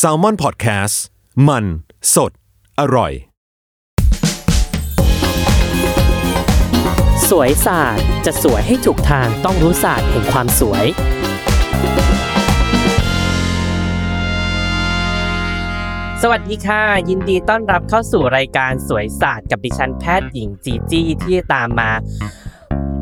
[0.00, 0.96] S a l ม o n PODCAST
[1.48, 1.64] มัน
[2.14, 2.32] สด
[2.80, 3.12] อร่อย
[7.28, 10.86] สวยศาสตร์จะสวยให้ถูกทางต้องรู้ศาสตร์แห่งความสวย
[16.22, 21.90] สวัสดีค่ะ ยินดีต้อนรับเข้าสู่รายการสวยศาสตร์กับดิฉันแพทย์หญิงจีจี้ที่ตามมา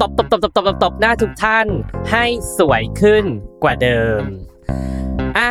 [0.00, 1.66] ตบตบตบตบตบตบหน้าทุกท่าน
[2.10, 2.24] ให้
[2.58, 3.24] สวยขึ้น
[3.62, 4.22] กว่าเดิม
[5.38, 5.48] อะ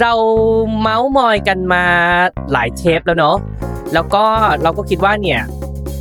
[0.00, 0.12] เรา
[0.80, 1.84] เมาส์มอยกันมา
[2.52, 3.36] หลายเทปแล้วเนาะ
[3.94, 4.24] แล้วก็
[4.62, 5.40] เราก็คิดว่าเนี่ย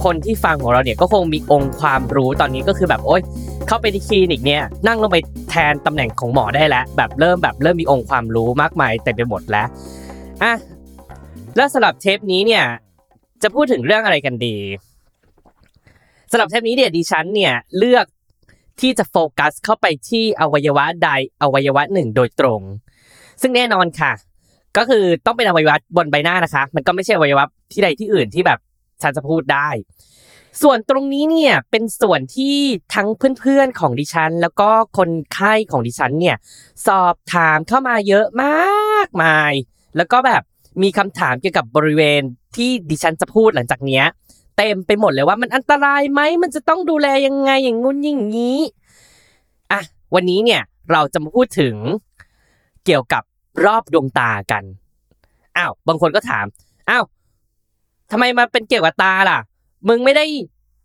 [0.04, 3.22] คนที่ฟังของเราเนี่ยก็คงมีองค์ความรู้ตอนนี้ก็คือแบบโอ๊ย
[3.68, 5.18] เข้าไปที่คลินิกเนี่ยนั่งลงไป
[5.50, 9.68] แทนตำแหน่งของหมอได้แล้ว แบบเริ่มแบบเริ่มมีองค์ความรู้มากมายเต็มไปหมดแล้ว
[10.44, 10.54] อะ
[11.56, 12.64] แล้วสำหรับเทปนี้เนี่ย
[13.42, 14.58] จะพูดถึงเรื่องอะไรกันดี
[16.32, 18.06] สำหรับเทปนี้เนี่ยดิฉันเนี่ยเลือก
[18.82, 21.10] ที่จะโฟกัสเข้าไปที่อวัยวะใด
[21.42, 22.62] อวัยวะหนึ่งโดยตรง
[23.42, 24.12] ซึ่งแน่นอนค่ะ
[24.78, 28.60] ก็คือต้องเป็นอวัยวะบนใบหน้านะคะ มันก็ไม่ใช่อวัยวะที่ใดที่อื่นที่แบบ
[29.02, 29.70] ฉันจะพูดได้
[30.62, 32.58] ส่วนตรงนี้เนี่ยเป็นส่วนที่
[32.94, 33.08] ทั้ง
[33.40, 36.38] เพื่อนๆของดิฉัน แล้วก็คนไข้ของดิฉันเนี่ย
[36.88, 39.54] สอบถามเข้ามาเยอะมากมาย
[39.98, 40.42] แล้วก็แบบ
[40.84, 42.22] มีคำถามเกี่ยวกับบริเวณ
[42.56, 44.06] ที่ดิฉันจะพูดหลังจากเนี้ย
[44.58, 48.60] เต็มไปหมดเลยว่ามันอันตรายไหมมันจะต้องดูแลยังไงอย่างงุ้นอย่างนี้
[49.72, 49.82] อะ
[50.16, 51.76] วันนี้เนี่ยเราจะมาพูดถึง
[52.88, 53.24] เกี่ยวกับ
[53.66, 54.64] รอบดวงตากัน
[55.58, 56.46] อ้าว บางคนก็ถาม
[56.90, 57.04] อ้าว
[58.12, 59.40] ทำไมมาเป็นเกี่ยวกับตาล่ะ
[59.90, 60.26] มึงไม่ได้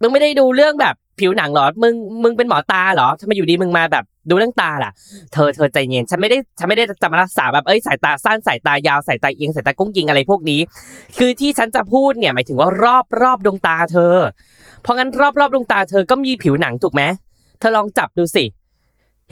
[0.01, 4.93] มึงไม่ได้ดูเรื่องแบบผิวหนังหรอ มึง มึงเป็นหมอตาหรอทำไมอยู่ดีมึงมาแบบดูเรื่องตาล่ะ
[5.33, 10.61] เธอ เธอใจเย็น ฉันไม่ได้ ฉันไม่ได้จะมารักษาแบบ เอ้ย สายตาสั้น สายตายาว สายตาเอียง สายตากุ้งยิงอะไรพวกนี้
[11.19, 14.15] คือที่ฉันจะพูดเนี่ยหมายถึงว่ารอบรอบดวงตาเธอ
[14.83, 17.03] เพราะงั้นรอบรอบดวงตาเธอก็มีผิวหนังถูกไหม
[17.59, 18.45] เธอลองจับดูสิ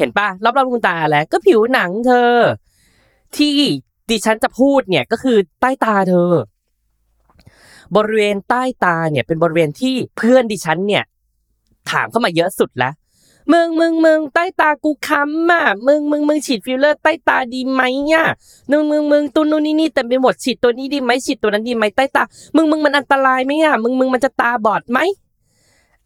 [0.00, 2.34] เห็นปะรอบรอบดวงตาแล้วก็ผิวหนังเธอ
[3.36, 3.52] ที่
[4.10, 6.30] ดิฉันจะพูดเนี่ยก็คือใต้ตาเธอ
[7.96, 11.04] บริเวณใต้ตาเนี่ยเป็นบริเวณที่เพื่อนดิฉันเนี่ย
[11.90, 12.94] ถามเข้ามาเยอะสุดแล้ว
[13.52, 17.82] มึงมึงมึงใต้ตากูคล้ำอะมึงมึงมึงฉีดฟิลเลอร์ใต้ตาดีไหม
[18.12, 18.26] อะ
[18.70, 22.22] มึงมึงมึงตัวนู้นนี่นี่เต็มไปหมดฉีดตัวนี้ดีไหมฉีดตัวนั้นดีไหมใต้ตา
[22.56, 24.98] มึงมึงมันอันตรายไหมอะมึงมึงมันจะตาบอดไหม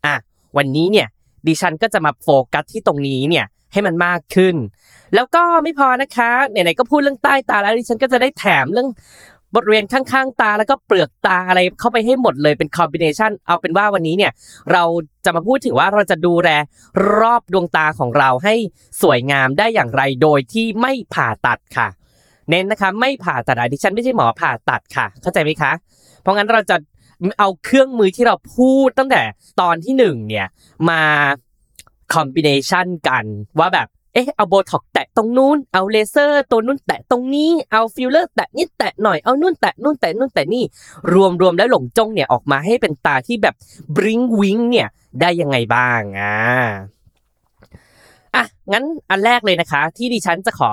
[0.05, 0.15] อะ
[0.57, 1.07] วันนี้เนี่ย
[1.47, 4.57] ดิฉันก็จะมาโฟกัสที่ตรงนี้เนี่ย ให้มันมากขึ้น
[5.15, 8.89] แล้วก็ไม่พอนะคะไหนๆก็พูดเรื่องใต้ตาแล้วดิฉันก็จะได้แถมเรื่อง
[9.55, 14.33] บทเริเวณข้างๆ ตาแล้วก็เปลือกตาอะไรเข้าไปให้หมดเลยเป็นคอมบิเนชันเอาเป็นว่าวันนี้เนี่ย
[14.73, 14.85] เรา
[15.25, 16.51] จะมาพูดถึงว่าเราจะดูแล
[17.19, 18.55] รอบดวงตาของเราให้
[19.03, 21.89] สวยงามได้อย่างไรโดยที่ไม่ผ่าตัดค่ะ
[22.51, 25.73] เน้นนะคะไม่ผ่าตัดดิฉันไม่ใช่หมอผ่าตัดค่ะ เข้าใจไหมคะ
[26.21, 26.77] เพราะงั้นเราจะ
[27.39, 29.23] เอาเครื่องมือที่เราพูดตั้งแต่
[29.61, 30.47] ตอนที่หนึ่งเนี่ย
[30.91, 31.03] มา
[32.13, 33.25] combination กัน
[33.59, 40.65] ว่าแบบเอ๊ะเอาโบท็อกซ์แตะตรงนู้นเอาเลเซอร์ตัวนู้นแตะตรงนี้เอาฟิลเลอร์แตะนี่แตะหน่อยเอานู่นแตะนู่นแตะนู่นแตะนี่
[41.13, 43.55] รวมรวมแล้วหลงจ้องเนี่ยออกมาให้เป็นตาที่แบบ
[43.97, 44.89] บริงวิงเนี่ย
[45.21, 46.35] ได้ยังไงบ้างอะ
[48.35, 50.71] อะงั้นอันแรกเลยนะคะ ที่ดิฉันจะขอ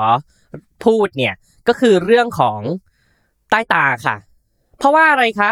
[0.86, 1.34] พูดเนี่ย
[1.68, 2.60] ก็คือเรื่องของ
[3.50, 4.16] ใต้ตาค่ะ
[4.78, 5.52] เพราะว่าอะไรคะ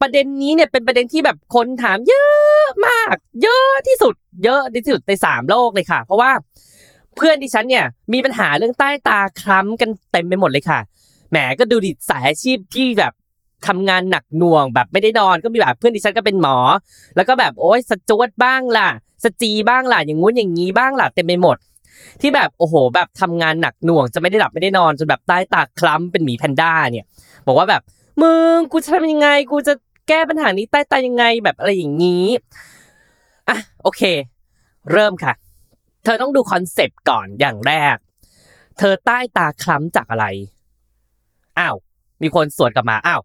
[0.00, 4.14] ประเด็นนี้เนี่ยเป็นประเด็นที่แบบคนถามเยอะ อะมาก เยอะที่สุด
[4.44, 6.30] เยอะที่สุดในสามโลกเลยค่ะ เพราะว่า
[7.16, 10.80] เพื่อนดิฉันเนี่ยมีปัญหาเรื่องใต้ตาคล้ำกันเต็มไปหมดเลยค่ะ
[11.30, 13.12] แหมก็ดูดิสายอาชีพที่แบบ
[13.66, 16.56] ทำงานหนักหน่วงแบบไม่ได้นอนก็มีแบบเพื่อนดิฉันก็เป็นหมอ
[17.16, 18.88] แล้วก็แบบโอ๊ยสจวดบ้างล่ะ
[19.24, 21.56] สจีบ้างล่ะอย่างงู้นอย่างงี้บ้างล่ะเต็มไปหมด
[22.20, 27.06] ที่แบบโอ้โห แบบทำงานหนักหน่วงจะไม่ได้หลับไม่ได้นอนจนแบบใต้ตาคล้ำเป็นหมีแพนด้าเนี่ย
[27.46, 27.82] บอกว่าแบบ
[28.22, 29.74] มึงกูจะทำยังไงกูจะ
[30.08, 32.26] แก้ปัญหานี้ใต้ตายังไงแบบอะไรอย่างนี้
[33.48, 34.02] อะโอเค
[34.92, 35.32] เริ่มค่ะ
[36.04, 37.96] เธอต้องดูคอนเซปต์ก่อนอย่างแรก
[38.78, 40.26] เธอใต้ตาคล้ำจากอะไร
[41.58, 41.76] อ้าว
[42.22, 43.20] มีคนสวนกลับมาอ้าว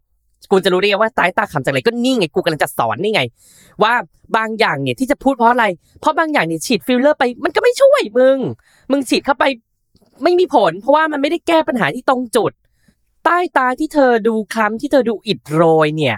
[0.50, 3.22] กูจะรู้ได้ไงว่าใต้ตาคล้ำจากอะไรก็นี่ไงกูกำลังจะสอนนี่ไง
[3.82, 3.92] ว่า
[4.36, 5.66] บางอย่างเนี่ยที่จะพูดเพราะอะไร
[6.00, 8.38] เพราะบางอย่างเนี่ยฉีดฟิลเลอร์ไป มันก็ไม่ช่วยมึง
[8.90, 9.44] มึงฉีดเข้าไป
[10.22, 12.52] ไม่มีผล เพราะว่ามันไม่ได้แก้ปัญหาที่ตรงจุด
[13.24, 16.16] ใต้ตาที่เธอดูคล้ำที่เธอดูอิดโรยเนี่ย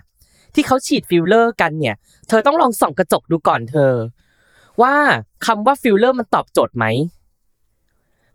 [0.54, 1.96] ที่เขาฉีดฟิลเลอร์กันเนี่ย
[2.28, 3.92] เธอต้องลองส่องกระจกดูก่อนเธอ
[4.82, 4.94] ว่า
[5.46, 6.84] คำว่าฟิลเลอร์มันตอบโจทย์ไหม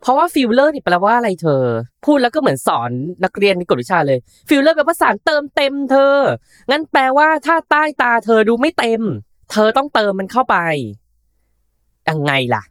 [0.00, 1.62] เพราะว่าฟิลเลอร์นี่แปลว่าอะไรเธอ
[2.04, 2.90] พูดแล้วก็เหมือนสอน
[3.24, 4.18] นักเรียนในกวดวิชาเลย
[4.48, 6.14] ฟิลเลอร์แปลว่าสารเติมเต็มเธอ
[6.70, 9.00] งั้นแปลว่าถ้าใต้ตาเธอดูไม่เต็ม
[9.52, 10.56] เธอต้องเติมมันเข้าไป
[12.08, 12.62] ยังไงล่ะ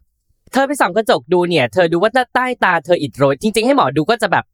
[0.54, 4.46] เธอไปส่องกระจกดูเนี่ย เธอดูว่าใต้ตาเธออิดโรยจริง ๆ ให้หมอดูก็จะแบบ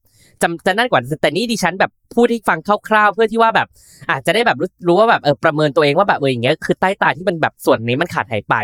[0.41, 3.67] จำจะนั่นกว่าแต่นี่ดิฉันแบบพูดให้ฟังคร่าวๆ เพื่อที่ว่าแบบ
[4.11, 8.55] อาจจะได้แบบรู้รู้ว่าแบบเออประเมินตัวเองว่าแบบเอออย่างเงี้ยคือใต้ตาที่มันแบบส่วนนี้มันขาดหายไป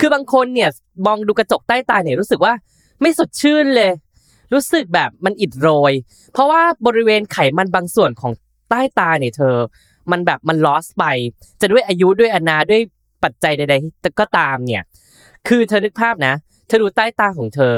[0.00, 0.68] คือบางคนเนี่ย
[1.06, 2.52] มองดูกระจกใต้ตาเนี่ยรู้สึกว่า
[3.00, 3.90] ไม่สดชื่นเลย
[4.52, 5.92] รู้สึกแบบมันอิดโรย
[6.32, 8.32] เพราะว่าบริเวณไขมันบางส่วนของ
[8.70, 9.56] ใต้ตาเนี่ยเธอ
[10.10, 11.04] มันแบบมันลอสไป
[11.60, 12.82] จะด้วยอายุด้วยอนาด้วย
[13.24, 14.82] ปัจจัยใด ๆ ก็ตามเนี่ย
[15.48, 16.34] คือเธอนึกภาพนะ
[16.72, 17.76] ธอดูใต้ตาของเธอ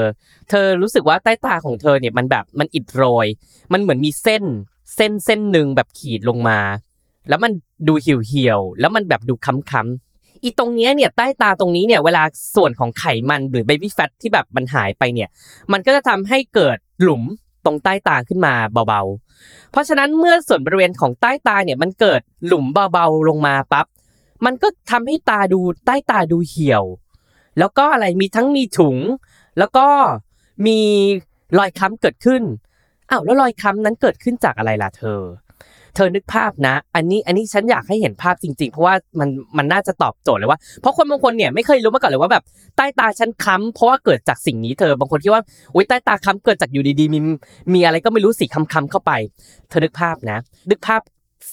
[0.49, 3.27] เธอรู้สึกว่าใต้ตาของเธอเนี่ยมันแบบมันอิดโรย
[3.73, 4.43] มันเหมือนมีเส้น
[4.95, 6.59] เส้นเส้นหนึ่งแบบขีดลงมา
[7.29, 7.51] แล้วมัน
[7.87, 12.23] ดูเหี่ยวๆแล้วมันแบบดูค้ำๆอีตรงเนี้ยเนี่ยใต้ตาตรงนี้เนี่ยเวลา
[12.55, 15.29] ส่วนของไขมันหรือเบบี้แฟตที่แบบมันหายไปเนี่ย
[15.71, 17.23] มันก็จะทำให้เกิดหลุม
[17.65, 18.53] ตรงใต้ตาขึ้นมา
[18.87, 23.85] เบาๆ เพราะฉะนั้นเมื่อส่วนบริเวณของใต้ตาเนี่ยมันเกิดหลุมเบาๆลงมาปั๊บ
[24.45, 26.83] มันก็ทำให้ตาดูใต้ตาดูเหี่ยว
[27.59, 28.97] แล้วก็อะไรมีทั้งมีถุง
[29.59, 29.87] แล้วก็
[30.67, 30.79] มี
[31.57, 32.41] รอยค้ำเกิดขึ้น
[33.09, 35.21] อ้าวแล้วรอยค้ำนั้นเกิดขึ้นจากอะไรล่ะเธอ
[35.95, 42.43] เธอนึกภาพนะ อันนี้อันนี้ฉันอยากให้เห็นภาพจริง ๆ เพราะว่ามันมันน่าจะตอบโจทย์เลยว่า เพราะคนบางคนเนี่ยไม่เคยรู้มาก่อนเลยว่าแบบ
[42.77, 45.43] ใต้ตาฉันค้ำเพราะว่าเกิดจากสิ่งนี้เธอบางคนคิดว่า
[45.75, 47.19] อุ้ยใต้ตาค้ำเกิดจากอยู่ดีๆมี
[47.73, 49.11] มีอะไรก็ไม่รู้สีค้ำๆเข้าไป
[49.69, 50.37] เธอนึกภาพนะ
[50.69, 51.01] นึกภาพ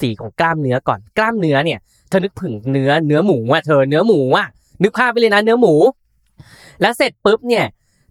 [0.00, 1.78] สีของกล้ามเนื้อก่อน กล้ามเนื้อเนี่ย
[2.08, 4.46] เธอนึกถึงเนื้อเนื้อหมูอะเธอเนื้อหมูอะ
[4.82, 5.74] นึกภาพไปเลยนะเนื้อหมู
[6.80, 7.66] แล้วเสร็จปุ๊บเนี่ย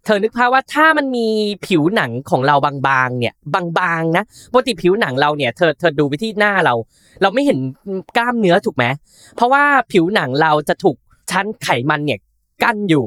[0.06, 1.28] เธอนึกภาพว่าถ้ามันมี
[1.68, 2.56] ผิวหนังของเรา
[2.88, 3.34] บางๆเนี่ย
[3.80, 6.74] บางๆนะปกติผิวหนังเราเนี่ยเธอเธอดูไปที่หน้าเรา
[7.22, 7.60] เราไม่เห็น
[8.18, 8.86] กล้ามเนื้อถูกไหม
[9.36, 10.96] เพราะว่าผิวหนังเราจะถูก
[11.32, 12.20] ชั้นไขมันเนี่ย
[12.64, 13.06] กั้นอยู่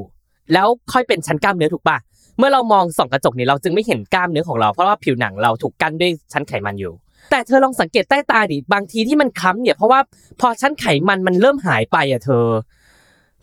[0.53, 1.97] แล้วค่อยเป็นชั้นกล้ามเนื้อถูกปะ
[2.37, 6.93] เมื่อเรามองส่องกระจกเนี่ยเราจึงไม่เห็นกล้ามเนื้อของเราเพราะว่าผิวหนังเราถูกกั้นด้วยชั้นไขมันอยู่
[7.31, 9.99] แต่เธอลองสังเกตใต้ตาดิบางทีที่มันค้ำเนี่ยเพราะว่า
[10.39, 12.45] พอชั้นไขมันมันเริ่มหายไปอะเธอ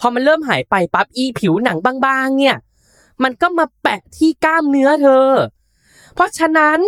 [0.04, 2.56] พอมันเริ่มหายไปปั๊บอีผิวหนังบางๆ เนี่ย
[3.22, 5.28] มันก็มาแปะที่กล้ามเนื้อเธอ
[6.14, 6.80] เพราะฉะนั้น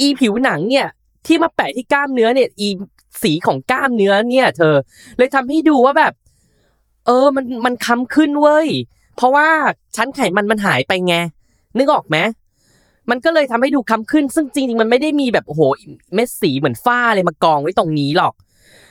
[0.00, 0.86] อีผิวหนังเนี่ย
[1.26, 2.68] ที่มาแปะที่กล้ามเนื้อเนี่ยอี
[3.22, 4.74] สีของกล้ามเนื้อเนี่ยเธอ
[5.18, 6.12] เลยทำให้ดูว่าแบบ
[7.06, 8.68] เออมันมันค้ำขึ้นเว้ย
[9.16, 9.48] เพราะว่า
[9.96, 11.14] ชั้นไขมันมันหายไปไง
[11.78, 12.16] นึกออกไหม
[13.10, 15.62] มันก็เลยทำให้ดูค้ำขึ้น ซึ่งจริงๆมันไม่ได้มีแบบโอ้โห
[16.14, 18.34] เม็ดสีเหมือนฝ้าอะไรมากองไว้ตรงนี้หรอก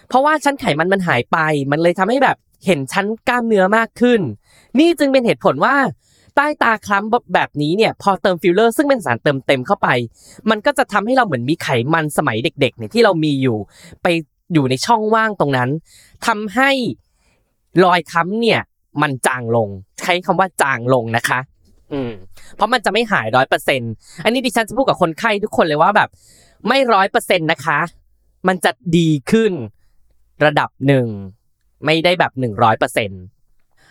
[0.09, 1.37] เพราะว่าชั้นไขมันมันหายไป
[1.71, 4.21] มันเลยทำให้แบบ เห็นชั้นกล้ามเนื้อมากขึ้น
[4.79, 5.75] นี่จึงเป็นเหตุผลว่า
[6.35, 9.87] ใต้ตาคล้ำแบบนี้เนี่ยพอเติมฟิลเลอร์ซึ่งเป็นสารเติมเต็มเข้าไป
[10.49, 13.57] มันก็จะทำให้เราเหมือนมีไขมันสมัยเด็กๆเนี่ยที่เรามีอยู่
[14.03, 14.07] ไป
[14.53, 15.69] อยู่ในช่องว่างตรงนั้น
[16.27, 16.69] ทำให้
[17.85, 18.61] รอยคล้ำเนี่ย
[19.01, 19.67] มันจางลง
[19.99, 21.39] ใช้คำว่าจางลงนะคะ
[21.93, 22.11] อืม
[22.55, 23.81] เพราะมันจะไม่หายร้อยเปอร์เซ็นต์
[24.23, 26.09] อันนี้ดิฉันจะพูดกับคนไข้ทุกคนเลยว่าแบบ
[26.67, 27.79] ไม่ร้อยเปอร์เซ็นต์นะคะ
[28.47, 29.51] มันจะดีขึ้น
[30.45, 31.07] ระดับหนึ่ง
[31.85, 33.11] ไม่ได้แบบหนึ่งร้อยเปอร์เซ็นต์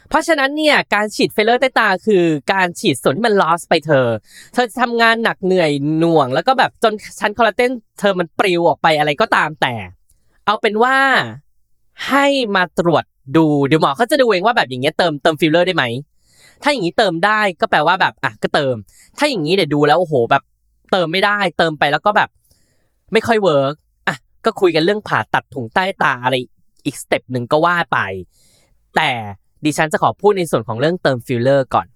[0.08, 4.06] เพราะฉะนั้นเนี่ยการฉีดฟิลเลอร์ใต้ตาคือการฉีดส่วนที่มัน loss ไปเธอ
[4.52, 9.74] เธอจะทำงานหนักเหนื่อยหน่วง แล้วก็แบบจนชั้นคอลลาเจนเธอมันปลิวออกไปอะไรก็ตามแต่
[10.46, 10.96] เอาเป็นว่า
[12.08, 13.04] ให้มาตรวจ
[13.36, 15.84] ดูเดี๋ยวหมอเขาจะดูเองว่าแบบอย่างเงี้ยเติมเติมฟิลเลอร์ได้ไหม
[16.62, 18.74] ถ้าอย่างนี้เติมได้ก็แปลว่าแบบอะก็เติม
[19.18, 20.42] ถ้าอย่างนี้เดี๋ยวดูแล้วโอ้โหแบบ
[20.92, 22.28] เติมไม่ได้ เติมไปแล้วก็แบบ
[23.12, 23.74] ไม่ค่อย work
[24.08, 26.34] อะก็คุยกันเรื่องผ่าตัดถุงใต้ตาอะไร
[26.84, 27.98] อีก step หนึ่งก็ว่าไป
[28.96, 29.10] แต่
[29.64, 31.86] ดิฉันจะขอพูดในส่วนของเรื่องเติมฟิลเลอร์ก่อน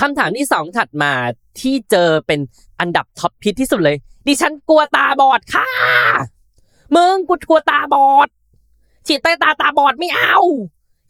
[0.00, 1.12] คำถามที่สองถัดมา
[1.60, 2.40] ที่เจอเป็น
[2.80, 3.96] อันดับ top hit ที่สุดเลย
[4.26, 5.68] ดิฉันกลัวตาบอดค่ะ
[6.96, 8.28] มึงกูกลัวตาบอด
[9.06, 10.36] ฉีดใต้ตาตาบอดไม่เอา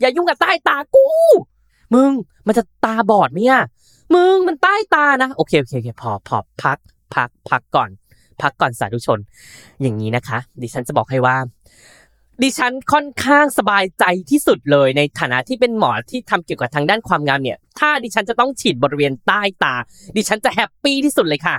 [0.01, 1.07] อย่ายุ่งกับใต้ตากู
[1.95, 2.11] มึง
[2.47, 3.63] มันจะตาบอดไหมอะ
[4.15, 6.79] มึงมันใต้ตานะ โอเคโอเคโอเคพอพอพัก
[7.15, 7.91] พัก พักก่อน
[8.43, 9.19] พักก่อนสาธุชน
[9.83, 11.37] อย่างนี้นะคะ ดิฉันจะบอกให้ว่า
[12.43, 19.75] ดิฉันค่อนข้างสบายใจที่สุดเลยในฐานะที่เป็นหมอที่ทำเกี่ยวกับทางด้านความงามเนี่ย ถ้าดิฉันจะต้องฉีดบริเวณใต้ตา
[20.17, 21.57] ดิฉันจะแฮปปี้ที่สุดเลยค่ะ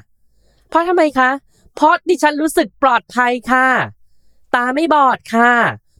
[0.69, 1.29] เพราะทำไมคะ
[1.75, 3.67] เพราะดิฉันรู้สึกปลอดภัยค่ะ
[4.55, 5.51] ตาไม่บอดค่ะ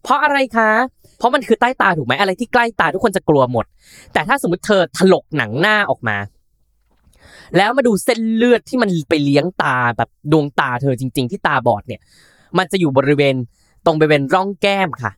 [0.04, 0.72] เพราะอะไรคะ
[1.18, 3.66] เพราะมันคือใต้ตาถูกไหมอะไรที่ใกล้ตาทุกคนจะกลัวหมด
[4.14, 6.18] แต่ถ้าสมมติเธอถลกหนังหน้าออกมา
[7.58, 12.02] แล้วมาดูเส้นเลือดที่มันไปเลี้ยงตาแบบดวงตาเธอจริง ๆ ที่ตาบอดเนี่ย
[12.58, 13.36] มันจะอยู่บริเวณ
[13.86, 15.12] ตรงบริเวณร่องแก้มค่ะ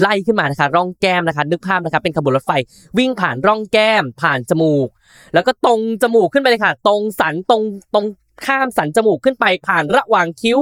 [0.00, 2.52] ไล่ขึ้นมานะคะร่องแก้มนะคะ นึกภาพนะคะเป็นขบวนรถไฟ
[2.98, 4.88] วิ่งผ่านร่องแก้ม ผ่านจมูก
[5.34, 7.62] แล้วก็ตรงจมูกขึ้นไปเลยค่ะ ตรงสันตรง
[7.94, 8.06] ตรง
[8.46, 10.58] ข้ามสันจมูกขึ้นไปผ่านระหว่างคิ้ว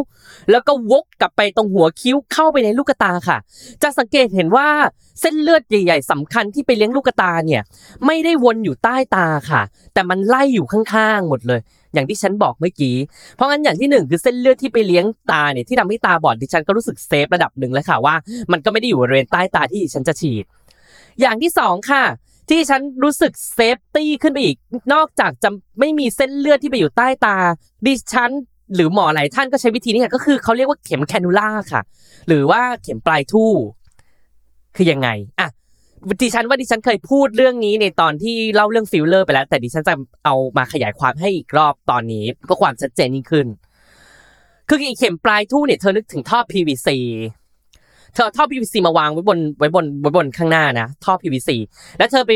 [0.50, 3.38] แล้วก็วกกลับไปตรงหัวคิ้วเข้าไปในลูกตาค่ะ
[3.82, 4.68] จะสังเกตเห็นว่า
[5.20, 7.62] เส้นเลือดใหญ่ๆสำคัญที่ไปเลี้ยงลูกตาเนี่ย
[8.06, 11.60] ไม่ได้วนอยู่ใต้ตาค่ะ แต่มันไล่อยู่ข้างๆหมดเลย
[11.94, 12.96] อย่างที่ฉันบอกเมื่อกี้
[13.36, 18.14] เพราะงั้นอย่างที่หนึ่งคือเส้นเลือดที่ไปเลี้ยงตาเนี่ยที่ทำให้ตาบอดดิฉันก็รู้สึกเซฟระดับหนึ่งแล้วค่ะว่า
[18.52, 20.44] มันก็ไม่ได้อยู่บริเวณใต้ตาที่ดิฉันจะฉีด
[21.20, 22.04] อย่างที่สองค่ะ
[22.50, 24.56] ที่ฉันรู้สึก safety ขึ้นไปอีก
[24.94, 27.36] นอกจากจะไม่มีเส้นเลือดที่ไปอยู่ใต้ตา
[27.86, 28.30] ดิฉัน
[28.74, 31.80] หรือหมอหลายท่านก็ใช้วิธีนี้ค่ะก็คือเขาเรียกว่าเข็ม cannula ค่ะ
[32.28, 33.52] หรือว่าเข็มปลายทู่
[34.76, 35.08] คือยังไง
[35.40, 35.48] อะ
[36.22, 39.94] ดิฉันว่าดิฉันเคยพูดเรื่องนี้ในตอนที่เล่าเรื่องฟิลเลอร์ไปแล้ว แต่ดิฉันจะ
[40.24, 43.46] เอามาขยายความให้อีกรอบตอนนี้เพื่อความชัดเจนยิ่งขึ้น
[44.68, 46.88] คืออีเข็มปลายทู่เนี่ยเธอนึกถึงท่อ PVC
[48.14, 51.50] เธอเอาท่อ PVC มาวางไว้บนไว้บนไว้บนข้างหน้านะท่อ PVC
[51.98, 52.32] แล้วเธอไป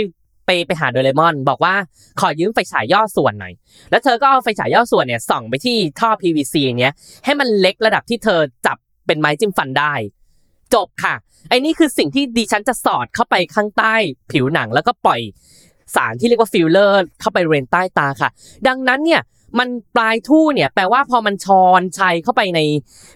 [0.46, 1.74] ไปไปหาโดราเอมอน บอกว่า
[2.20, 3.52] ขอยืมไฟฉายย่อส่วนหน่อย
[3.90, 6.94] แล้วเธอก็เอาไฟฉายย่อส่วนเนี่ยส่องไปที่ท่อ PVC เนี้ย
[7.24, 9.92] ให้มันเล็กระดับที่เธอจับเป็นไม้จิ้มฟันได้
[10.74, 11.14] จบค่ะ
[11.48, 13.94] ไอ้นี่คือสิ่งที่ดิฉันจะสอดเข้าไปข้างใต้
[14.32, 15.20] ผิวหนังแล้วก็ปล่อย
[15.94, 18.30] สารที่เรียกว่าฟิลเลอร์เข้าไปบริเวณใต้ตาค่ะ
[18.68, 19.22] ดังนั้นเนี่ย
[19.58, 22.60] มันปลายทู่เนี่ยแปลว่าพอมันชอนไชเข้าไปใน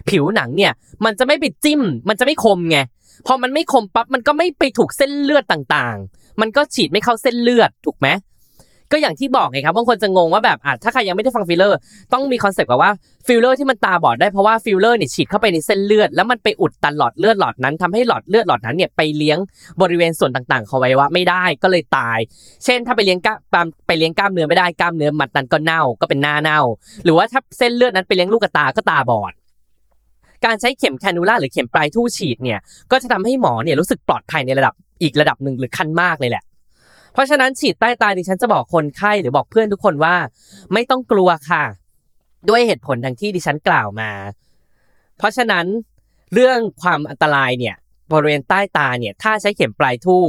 [0.09, 0.73] ผิวหนังเนี่ย
[1.05, 2.77] มันจะไม่ไปจิ้ม มันจะไม่คมไง
[3.27, 8.07] พอมันไม่คมปั๊บมันก็ไม่ไปถูกเส้นเลือดต่างๆ มันก็ฉีดไม่เข้าเส้นเลือดถูกไหม
[8.93, 11.77] ก็อย่างที่บอกไงครับบางคนจะงงว่าแบบอะถ้าใครยังไม่ได้ฟังฟิลเลอร์
[12.13, 12.91] ต้องมี concept ก่อนว่า
[13.27, 19.37] ฟิลเลอร์ที่มันตาบอดได้เพราะว่าฟิลเลอร์เนี่ยฉีดเข้าไปในเส้นเลือดแล้วมันไปอุดตันหลอดเลือดหลอดนั้นทำให้หลอดเลือดหลอดนั้นเนี่ยไปเลี้ยง
[19.81, 22.19] บริเวณส่วนต่างๆของอวัยวะไม่ได้ก็เลยตาย
[22.65, 26.59] เช่น ถ้าไปเลี้ยงกล้ามไปเลี้ยงกล้ามเนื้อไม่ได้กล้ามเนื้อมัดนั้นก็เน่าก็เป็นหน้าเน่า
[27.03, 29.33] หรือว่าถ้าเส้นเลือดนั้นไปเลี้ยงลูกตาก็ตาบอด
[30.45, 32.59] การใช้เข็มแคนูล่าหรือเข็มปลายทู่ฉีดเนี่ย
[32.91, 36.43] ก็จะทำให้หมอเนี่ยรู้สึกปลอดภัยในระดับอีกระดับหนึ่งหรือขั้นมากเลยแหละ
[37.13, 40.15] เพราะฉะนั้นฉีดใต้ตาดิฉันจะบอกคนไข้หรือบอกเพื่อนทุกคนว่า
[40.73, 41.63] ไม่ต้องกลัวค่ะ
[42.49, 44.11] ด้วยเหตุผลดังที่ดิฉันกล่าวมา
[45.17, 45.65] เพราะฉะนั้น
[46.33, 47.75] เรื่องความอันตรายเนี่ย
[48.11, 50.23] บริเวณใต้ตาเนี่ยถ้าใช้เข็มปลายทู่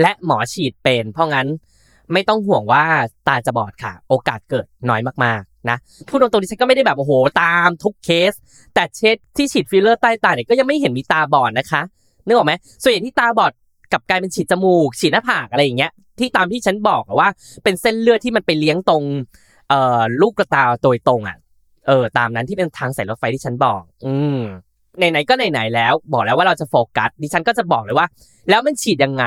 [0.00, 1.46] และหมอฉีดเป็น เพราะงั้น
[2.12, 2.84] ไม่ต้องห่วงว่า
[3.28, 5.76] ตาจะบอดค่ะ โอกาสเกิดน้อยมากๆนะ
[6.08, 8.32] พูดตรงๆดิฉันก็ไม่ได้แบบโอ้โหตามทุกเคส
[8.74, 11.82] แต่เคสที่ฉีดฟิลเลอร์ใต้ตาเนี่ยก็ยังไม่เห็นมีตาบอดนะคะ
[12.26, 12.52] นึกออกไหม
[12.82, 13.52] ส่วนใหญ่ที่ตาบอด
[13.92, 17.28] กลับกลายเป็นฉีดจมูก ฉีดหน้าผากอะไรอย่างเงี้ย ที่ตามที่ฉันบอกว่า
[17.64, 19.02] เป็นเส้นเลือดที่มันไปเลี้ยงตรง
[19.68, 21.36] เอ่อลูกกระตาโดยตรงอะ
[21.86, 24.40] เออ ตามนั้นที่เป็นทางสายรถไฟที่ฉันบอก อืม
[24.98, 28.06] ไหนๆก็ไหนๆแล้ว บอกแล้วว่าเราจะโฟกัสดิฉันก็จะบอกเลยว่า
[28.48, 29.24] แล้วมันฉีดยังไง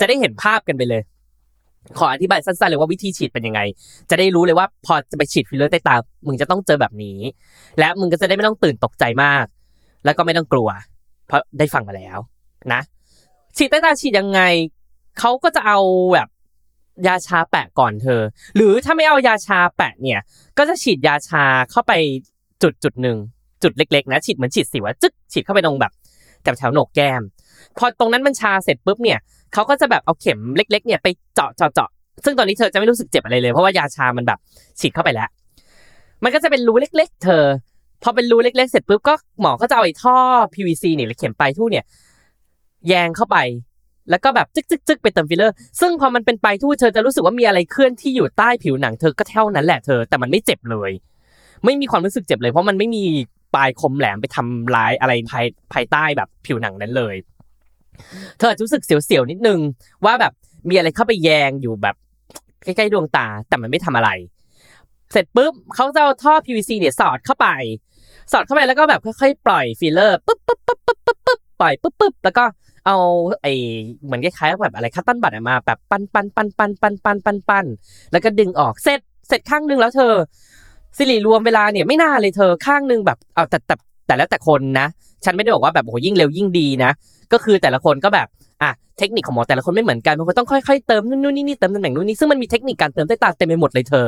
[0.00, 1.02] จะได้เห็นภาพกันไปเลย
[1.98, 3.60] ขออธิบายสั้นๆเลยว่าวิธีฉีดเป็นยังไง
[4.10, 5.94] จะได้รู้เลยว่าพอจะไปฉีดฟิลเลอร์ใต้ตา
[6.26, 7.18] มึงจะต้องเจอแบบนี้
[7.78, 9.44] และมึงก็จะได้ไม่ต้องตื่นตกใจมาก
[10.04, 10.68] แล้วก็ไม่ต้องกลัว
[11.26, 12.18] เพราะได้ฟังมาแล้ว
[12.72, 12.80] นะ
[13.56, 14.40] ฉีดใต้ตาฉีดยังไง
[15.18, 15.78] เขาก็จะเอา
[16.14, 16.28] แบบ
[17.06, 18.20] ยาชาแปะก่อนเธอ
[18.56, 20.20] หรือถ้าไม่เอายาชาแปะเนี่ย
[20.58, 21.92] ก็จะฉีดยาชาเข้าไป
[22.62, 23.16] จุดจุดหนึ่ง
[23.62, 25.92] จุดเล็กๆนะฉีดเหมือนฉีดสิวจึ๊กฉีดเข้าไปตรงแบบ
[26.42, 27.22] แถวแถวๆโหนกแก้ม
[27.78, 29.18] พอตรงนั้นมันชาเสร็จปุ๊บเนี่ย
[29.52, 31.90] เขาก็จะแบบเอาเข็มเล็ก ๆ เนี่ยไปเจาะเจาะเจาะ
[32.24, 34.38] ซึ่งตอนนี้เธอจะไม่รู้สึกเจ็บอะไรเลยเพราะว่ายาชามันแบบ
[34.80, 35.28] ฉีดเข้าไปแล้ว
[36.24, 37.44] มันก็จะเป็นรูเล็ก ๆ เธอ
[38.02, 40.16] พอเป็นรูเล็ก ๆ เสร็จปุ๊บก็หมอก็จะเอาไอ้ท่อ
[40.54, 41.84] PVC เนี่ยหรือเข็มปลายทู่เนี่ย
[42.88, 43.38] แยงเข้าไป
[44.10, 50.90] แล้วก็แบบจึ๊กจึ๊กจึ๊กไปเติมฟิลเลอร์ ซึ่งพอมันเป็นปลายทู่เธอจะรู้สึกว่ามีอะไรเคลื่อนที่อยู่ใต้ผิวหนังเธอก็เท่านั้นแหละเธอ แต่มันไม่เจ็บเลย
[51.64, 53.04] ไม่มีความรู้สึกเจ็บเลย เพราะมันไม่มี
[53.54, 57.14] ปลายคมแหลมไปทำร้ายอะไรภายภายใต้แบบผิวหนังนั้นเลย
[58.38, 59.60] เธอจะรู้สึกเสียวๆนิดนึง
[60.04, 60.32] ว่าแบบ
[60.68, 61.96] มีอะไรเข้าไปแยงอยู่แบบ
[62.64, 64.10] ใกล้ๆดวงตา แต่มันไม่ทำอะไร
[65.12, 67.48] เสร็จปุ๊บเขาจะเอาท่อ PVC เนี่ยสอดเข้าไป
[68.32, 72.44] สอดเข้าไปแล้วก็แบบค่อยๆปล่อยฟิลเลอร์ปุ๊บปุ๊บปุ๊บปุ๊บปุ๊บปุ๊บปล่อยปุ๊บปุ๊บแล้วก็
[72.86, 72.96] เอา
[73.42, 73.46] ไอ้
[74.04, 77.64] เหมือนคล้ายๆแบบอะไร cotton bud มาแบบปั่นปั่นปั่นปั่นปั่นปั่นปั่นปั่น
[78.12, 80.12] แล้วก็ดึงออกเสร็จเสร็จข้างนึงแล้วเธอ
[80.96, 83.74] สิริรวมเวลาเนี่ยไม่น่าเลยเธอข้างนึงแบบเอาแต่แต่
[84.06, 84.86] แต่แล้วแต่คนนะ
[85.24, 86.90] ฉันไม่ได้บอกว่าแบบโอ้โหยิ่งเร็วยิ่งดีนะ
[87.32, 88.28] ก็คือแต่ละคนก็แบบ
[88.62, 94.06] อะเทคนิคของหมอแต่ละคนไม่เหมือนกันบางคนต้องค่อยๆเติมนู่นนู่นนี่นี่เติมตำแหน่งนู่นนี่ซึ่งมันมีเทคนิคการเติมใต้ตาเต็มไปหมดเลยเธอ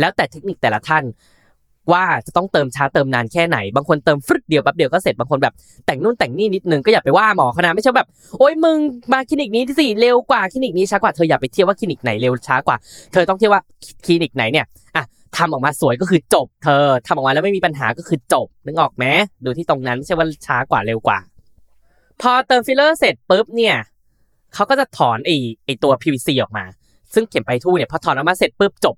[0.00, 1.04] แล้วแต่เทคนิคแต่ละท่าน
[1.92, 5.54] ว่าจะต้องเติมช้าเติมนานแค่ไหน บางคนเติมฟึดเดียวแป๊บเดียวก็เสร็จ บางคนแบบ
[5.86, 8.76] แต่งนู่นแต่งนี่นิดนึงก็อย่าไปว่าหมอเขานะไม่ใช่แบบโอ๊ยมึง
[9.12, 12.76] มาคลินิกนี้สิเร็วกว่าคลินิกนี้ช้ากว่าเธออย่าไปเทียบว่าคลินิกไหนเร็วช้ากว่า
[13.12, 13.62] เธอต้องเทียบว่า
[14.04, 15.04] คลินิกไหนเนี่ยอะ
[15.36, 19.04] ทำออกมาสวยก็คือจบ เธอทำออกมาแล้วไม่มีปัญหาก็คือจบนึกออกไหม
[19.44, 21.18] ดูที่ตรงนั้นไม่ใช่ว่าช้ากว่าเร็วกว่า
[22.20, 23.76] พอเติมฟิลเลอร์เสร็จปุ๊บเนี่ย
[24.54, 26.64] เขาก็จะถอนไอ้ไอ้ตัว PVC ออกมา
[27.14, 28.96] ซึ่งเข็มปลายทู่เนี่ยพอถอนออกมาเสร็จปุ๊บจบ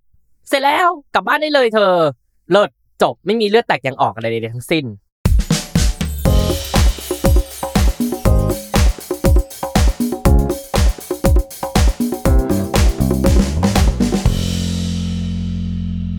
[0.48, 1.92] เสร็จแล้วกลับบ้านได้เลยเธอ
[2.52, 2.70] เลิศ
[3.02, 4.84] จบไม่มีเลือดแตกยังออกอะไรใดๆทั้งสิ้น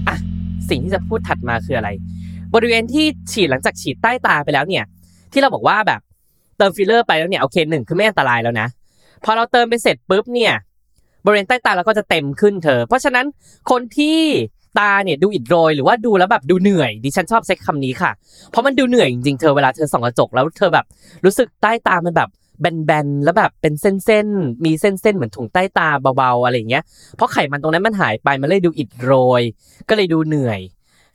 [0.08, 0.16] อะ
[0.70, 1.90] สิ่งที่จะพูดถัดมาคืออะไร
[2.54, 4.84] บริเวณที่ฉีดหลังจากฉีดใต้ตาไปแล้วเนี่ย
[5.32, 6.02] ที่เราบอกว่าแบบ
[6.58, 8.68] เติมฟิลเลอร์ไปแล้วเนี่ยโอเคหนึ่งคือไม่อันตรายแล้วนะ
[9.24, 10.54] พอเราเติมไปเสร็จปุ๊บเนี่ย
[11.26, 13.26] บริเวณใต้ตาเราก็จะเต็มขึ้นเธอ เพราะฉะนั้น
[13.72, 14.20] คนที่
[14.80, 18.12] ตาเนี่ยดูอิดโรยหรือว่าดูแล้วแบบดูเหนื่อยดิฉันชอบใช้คำนี้ค่ะ
[18.50, 20.86] เพราะมันดูเหนื่อยจริงๆเธอเวลาเธอส่องกระจกแล้วเธอแบบ
[21.26, 22.30] รู้สึกใต้ตามันแบบ
[22.62, 26.84] แบนๆแล้วแบบเป็นเส้นๆ มีเส้นๆ เหมือนถุงใต้ตาเบาๆ อะไรเงี้ย
[27.16, 29.42] เพราะไขมันตรงนั้นมันหายไป มันเลยดูอิดโรย
[29.90, 30.60] ก็เลยดูเหนื่อย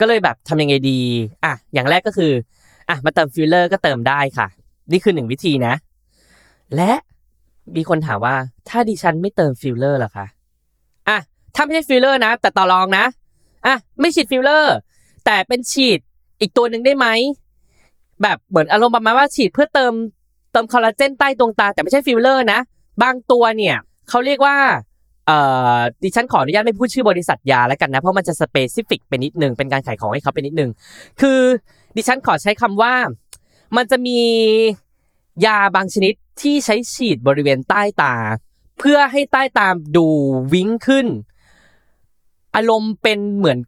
[0.01, 1.01] ก็เลยแบบทำยังไงดี
[1.45, 2.33] อะ อย่างแรกก็คือ
[2.89, 4.47] อะ มาเติมฟิลเลอร์ก็เติมได้ค่ะ
[4.93, 5.75] นี่คือหนึ่งวิธีนะ
[6.77, 6.93] และ
[7.77, 8.35] มีคนถามว่า
[8.69, 10.27] ถ้าดิฉันไม่เติมฟิลเลอร์ล่ะคะ
[11.09, 11.19] อะ
[11.55, 13.05] ถ้าไม่ใช่ฟิลเลอร์นะ แต่ต่อรองนะ
[13.67, 14.77] อะไม่ฉีดฟิลเลอร์
[15.25, 15.99] แต่เป็นฉีด
[16.41, 17.07] อีกตัวหนึ่งได้ไหม
[18.23, 19.93] แบบเหมือนอารมณ์ประมาณว่าฉีดเพื่อเติม
[20.53, 22.61] เติมคอลลาเจนใต้ดวงตา แต่ไม่ใช่ฟิลเลอร์นะ
[23.03, 23.77] บางตัวเนี่ย
[24.09, 24.57] เขาเรียกว่า
[25.27, 25.39] เอ่
[25.77, 30.71] อดิฉันขออนุญาตไม่พูดชื่อบริษัทยาแล้วกันนะ เพราะมันจะ specific ไปนิดนึงเป็นการขายของให้เขาไปนิดนึง
[31.21, 31.41] คือ
[31.97, 32.95] ดิฉันขอใช้คำว่า
[33.77, 34.21] มันจะมี
[35.47, 38.15] ยาบางชนิดที่ใช้ฉีดบริเวณใต้ตา
[38.79, 40.07] เพื่อให้ใต้ตามันดู
[40.53, 41.07] วิ้งขึ้น
[42.57, 43.59] อารมณ์เป็นเหมือน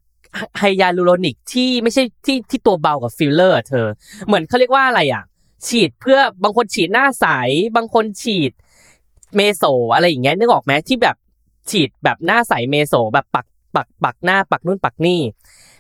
[0.59, 3.87] hyaluronic ที่ไม่ใช่ที่ที่ตัวเดียวกับฟิลเลอร์เธอ
[4.27, 5.25] เหมือนเขาเรียกว่าอะไรอะ
[5.67, 7.27] ฉีดเพื่อบางคนฉีดหน้าใส
[7.77, 8.53] บางคนฉีด
[9.37, 11.17] meso อะไรอย่างเงี้ยนึกออกไหมที่แบบ
[11.71, 15.21] ฉีดแบบหน้าใส meso แบบปักปักปักหน้าปักนู่นปักนี่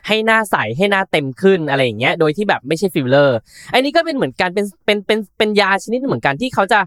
[0.06, 3.36] ให้หน้าใสให้หน้าเต็มขึ้นอะไรอย่างเงี้ยโดยที่แบบไม่ใช่ฟิลเลอร์
[3.72, 6.80] อันนี้ก็เป็นเหมือนกันเป็นเป็นเป็นเป็นยาชนิดเหมือนกันที่เขาจะ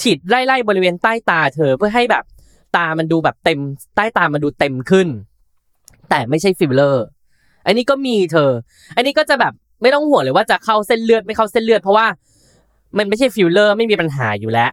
[0.00, 2.24] ฉีดไล่ๆบริเวณใต้ตาเธอเพื่อให้แบบ
[2.76, 3.60] ตามันดูแบบเต็ม
[3.96, 5.08] ใต้ตามันดูเต็มขึ้น
[6.10, 7.04] แต่ไม่ใช่ฟิลเลอร์
[7.66, 8.50] อันนี้ก็มีเธอ
[8.96, 9.52] อันนี้ก็จะแบบ
[9.82, 12.06] ไม่ต้องห่วงเลยว่าจะเข้าเส้นเลือดไม่เข้าเส้นเลือดเพราะว่า
[12.98, 14.70] มันไม่ใช่ฟิลเลอร์ไม่มีปัญหาอยู่แล้ว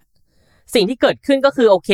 [0.73, 1.91] สิ่งที่เกิดขึ้นก็คือโอเค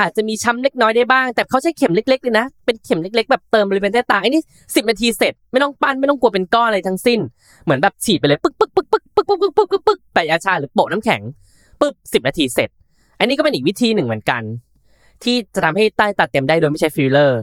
[0.00, 4.42] อาจจะมีช้ำเล็กน้อยได้บ้าง แต่เขาใช้เข็มเล็กๆเลยนะ เป็นเข็มเล็ก ๆ แบบเติมบริเวณใต้ตาไอ้นี่
[4.74, 7.20] สิบนาทีเสร็จ ไม่ต้องปั้นไม่ต้องกลัวเป็นก้อนอะไรทั้งสิ้น
[7.64, 11.22] เหมือนแบบฉีดไปเลยปึ๊กปึ๊กปึ๊กปึ๊กปึ๊กปึ๊กปึ๊กปึ๊กปึ๊กปึ๊กแปะยาชาหรือโปะน้ำแข็ง
[11.80, 12.68] ปึ๊บสิบนาทีเสร็จ
[13.18, 14.42] อันนี้ก็เป็นอีกวิธีหนึ่งเหมือนกัน
[15.22, 17.40] ที่จะทำให้ใต้ตาเต็มได้โดยไม่ใช่ฟิลเลอร์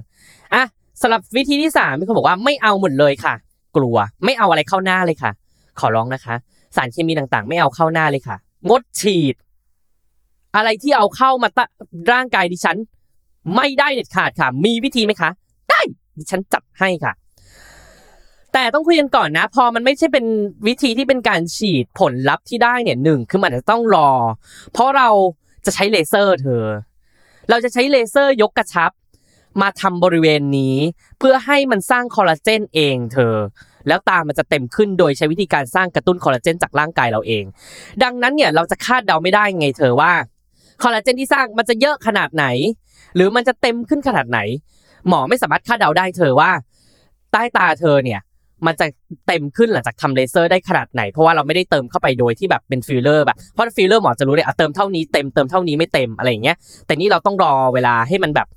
[1.01, 3.33] สำหรับวิธีที่สามมีคนบอกว่าไม่เอาหมดเลยค่ะ
[3.75, 5.31] กลัวไม่เอาอะไรเข้าหน้าเลยค่ะ
[5.79, 6.35] ขอร้องนะคะ
[6.75, 8.37] สารเคมีต่างๆ ไม่เอาเข้าหน้าเลยค่ะ
[8.69, 9.35] งดฉีด
[10.55, 11.65] อะไรที่เอาเข้ามาตะ
[12.11, 12.77] ร่างกายดิฉัน
[13.55, 15.29] ไม่ได้เด็ดขาดค่ะ มีวิธีไหมคะ
[15.69, 15.79] ได้
[16.17, 17.13] ดิฉันจัดให้ค่ะ
[18.53, 20.25] แต่ต้องคุยกันก่อนนะ พอมันไม่ใช่เป็น
[20.67, 24.09] วิธีที่เป็นการฉีดผลลัพธ์ที่ได้เนี่ยหนึ่งคือมันจะต้องรอ
[24.73, 25.09] เพราะเรา
[25.65, 26.65] จะใช้เลเซอร์เธอ
[27.49, 28.91] เราจะใช้เลเซอร์ยกกระชับ
[29.61, 30.75] มาทำบริเวณนี้
[31.19, 33.35] เพื่อให้มันสร้างคอลลาเจนเองเธอ
[33.87, 37.43] แล้วตามันจะเต็มขึ้นโดยใช้วิธีการสร้างกระตุ้นคอลลาเจนจากร่างกายเราเอง
[38.03, 40.11] ดังนั้นเนี่ยเราจะคาดเดาไม่ได้ไงเธอว่า
[40.83, 42.45] คอลลาเจนที่สร้างมันจะเยอะขนาดไหน
[43.15, 44.39] หรือมันจะเต็มขึ้นขนาดไหน
[45.07, 46.51] หมอไม่สามารถคาดเดาได้เธอว่า
[47.31, 48.21] ใต้ตาเธอเนี่ย
[48.65, 48.85] มันจะ
[49.27, 58.47] เต็มขึ้นหลังจากทำเลเซอร์ได้ขนาดไหน เพราะว่าเราไม่ได้เติมเข้าไปโดยที่แบบเป็นฟิลเลอร์แบบเพราะฟิลเลอร์หมอจะรู้เลยอะเติมเท่านี้เต็มเติมเท่านี้ไม่เต็มอะไรอย่างเงี้ยแต่นี่เราต้องรอเวลาให้มันแบบ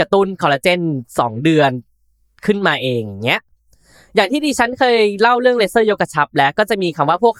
[0.00, 0.80] กระตุ้นคอลลาเจน
[1.18, 1.70] สองเดือน
[2.46, 3.42] ขึ้นมาเองอย่างเงี้ย
[4.14, 7.34] อย่างที่ดิฉันเคยเล่าเรื่องเลเซอร์ยกกระชับ แล้วก็จะมีคำว่าพวก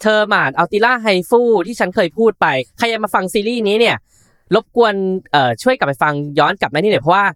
[0.00, 2.46] Thermage Ulthera HIFU ที่ฉันเคยพูดไป
[2.78, 3.96] ใครยังมาฟังซีรีส์นี้เนี่ย
[4.54, 4.94] รบกวน
[5.62, 7.26] ช่วยกลับไปฟังย้อนกลับมานี่หน่อยเพราะว่า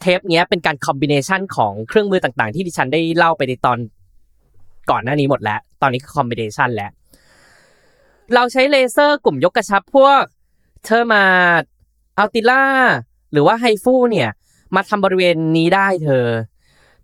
[0.00, 3.78] เทปเนี้ยเป็นการ combination ของเครื่องมือต่างๆ ที่ดิฉันได้เล่าไปในตอน
[4.90, 6.90] ก่อนหน้านี้หมดแล้ว ตอนนี้คือ combination แล้ว
[8.34, 10.22] เราใช้เลเซอร์กลุ่มยกกระชับพวก
[10.84, 11.62] Thermage
[12.18, 12.64] Ulthera
[13.32, 14.30] หรือว่า HIFU เนี่ย
[14.74, 16.26] มาทำบริเวณนี้ได้เธอ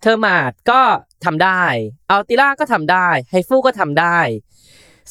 [0.01, 0.81] Thermage ก็
[1.25, 1.63] ทำได้
[2.11, 4.19] Ulthera ก็ทำได้ HIFU ก็ทำได้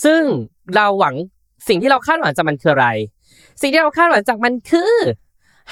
[0.03, 0.21] ซึ่ง
[0.75, 1.15] เราหวัง
[1.67, 2.87] สิ่งที่เราคาดหวังจากมันคืออะไร
[3.61, 4.95] สิ่งที่เราคาดหวังจากมันคือ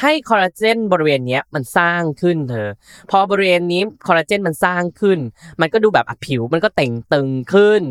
[0.01, 2.69] ให้คอลลาเจนบริเวณนี้มันสร้างขึ้นเธอ
[3.11, 5.19] พอบริเวณนี้คอลลาเจนมันสร้างขึ้น
[5.61, 7.81] มันก็ดูแบบอผิวมันก็เต่งตึงขึ้น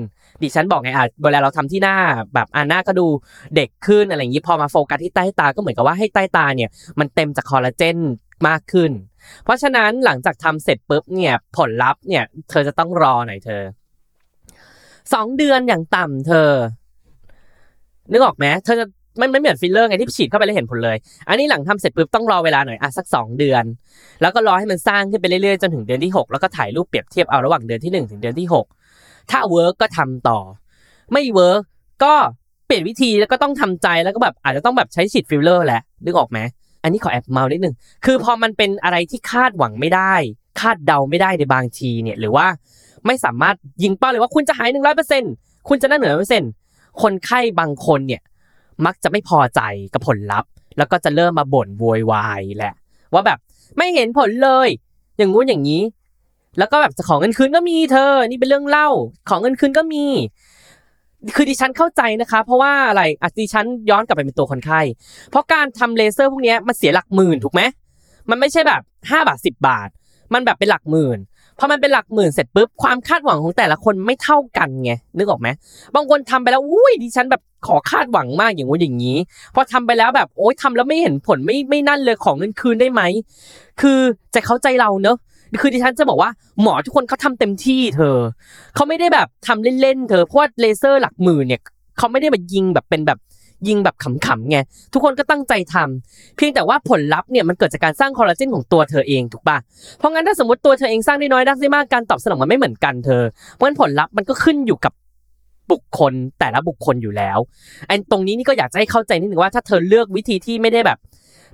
[0.42, 1.96] ดิฉันบอกไงอะเวลาเราทำที่หน้า
[2.34, 3.06] แบบอะหน้าก็ดู
[3.56, 6.70] เด็กขึ้นอะไรอย่างนี้พอมาโฟกัสที่ใต้ตาก็เหมือนกับว่าให้ใต้ตาเนี่ย
[7.00, 7.98] มันเต็มจากคอลลาเจน
[8.48, 8.90] มากขึ้น
[9.44, 13.62] เพราะฉะนั้นหลังจากทำเสร็จปุ๊บเนี่ยผลลัพธ์เนี่ยเธอจะต้องรอหน่อยเธอ
[15.12, 16.50] สองเดือนอย่างต่ำเธอ
[18.10, 18.86] นึกออกไหมเธอจะ
[19.20, 20.96] มันไม่เหมือนฟิลเลอร์ไงที่ฉีดเข้าไปแล้วเห็นผลเลย
[21.28, 23.64] อันนี้หลังทำเสร็จปุ๊บต้องรอเวลาหน่อยอะสักสองเดือน
[24.22, 28.66] แล้วก็รอให้มันสร้างขึ้นไปเรื่อยๆจนถึงเดือนที่หกแล้วก็ถ่ายรูปเปรียบเทียบเอาระหว่างเดือนที่หนึ่งถึงเดือนที่หก
[29.30, 30.38] ถ้า work ก็ทำต่อ
[31.12, 31.60] ไม่ work
[32.04, 32.14] ก็
[32.66, 36.38] เปลี่ยนวิธีแล้วก็ต้องทำใจแล้วก็แบบอาจจะต้องแบบใช้ฉีดฟิลเลอร์แหละนึกออกไหม
[36.82, 40.14] อันนี้ขอแอบเมาท์นิดนึงคือพอมันเป็นอะไรที่คาดหวังไม่ได้
[40.60, 42.46] คาดเดาไม่ได้ในบางทีเนี่ยหรือว่า
[43.06, 45.22] ไม่สามารถยิงเป้าเลยว่าคุณจะหายหนึ่งร้อยเปอร์เซ็น
[45.68, 46.42] คุณจะนั่นหนึ่งร้อยเปอร์เซ็น
[47.02, 48.22] คนไข้บางคนเนี่ย
[48.86, 49.60] มักจะไม่พอใจ
[49.92, 52.74] กับผลลัพธ์ แล้วก็จะเริ่มมาบ่นโวยวายแหละ
[53.12, 53.38] ว่าแบบ
[53.76, 54.68] ไม่เห็นผลเลย
[55.16, 55.82] อย่างงู้นอย่างนี้
[56.58, 58.88] แล้วก็แบบจะของเงินคืนก็มีเธอ นี่เป็นเรื่องเล่า
[59.28, 60.06] ของเงินคืนก็มี
[61.36, 64.80] คือดิฉันเข้าใจนะคะ เพราะว่าอะไรอะดิฉันย้อนกลับไปเป็นตัวคนไข้
[65.30, 67.62] เพราะการทำเลเซอร์พวกนี้มันเสียหลักหมื่นถูกไหม
[68.30, 69.88] มันไม่ใช่แบบห้าบาทสิบาท
[70.34, 71.18] มันแบบเป็นหลักหมื่น
[71.58, 75.48] พอมันเป็นหลักหมื่นเสร็จปุ๊บความคาดหวังของแต่ละคนไม่เท่ากันไงนึกออกไหม
[75.94, 79.16] บางคนทำไปแล้วอุ้ยดิฉันแบบขอคาดหวังมากอย่างงู้อย่างนี้
[79.54, 83.02] พอทำไปแล้วแบบโอ๊ยทำแล้วไม่เห็นผลไม่ไม่นั่นเลยของเงินคืนได้ไหม
[83.80, 83.98] คือ
[84.34, 85.16] จะเข้าใจเราเนอะ
[85.60, 86.30] คือดิฉันจะบอกว่า
[86.62, 88.16] หมอทุกคนเขาทำเต็มที่เธอ
[88.74, 91.60] เขาไม่ได้แบบทำเล่นๆเธอเพราะว่าเลเซอร์หลักหมื่นเนี่ย
[91.98, 93.18] เขาไม่ได้มายิงแบบเป็นแบบ
[93.68, 94.58] ยิงแบบขำๆไง
[94.92, 99.58] ทุกคนก็ตั้งใจทำเพียงแต่ว่าผลลัพธ์เนี่ยมันเกิดจากการสร้างคอลลาเจนของตัวเธอเองถูกปะ
[99.98, 104.92] เพราะงั้นถ้าสมมติตัวเธอเองสร้างได้น้อยได้มากการตอบสนองมันไม่เหมือนกันเธอ เพราะงั้นผลลัพธ์มันก็ขึ้นอยู่กับ
[105.72, 107.38] บุคคลแต่ละบุคคลอยู่แล้ว
[107.86, 110.98] ไอ้ตรงนี้นี่ก็อยากจะให้เข้าใจนิดนึงว่าถ้าเธอเลือกวิธีที่ไม่ได้แบบ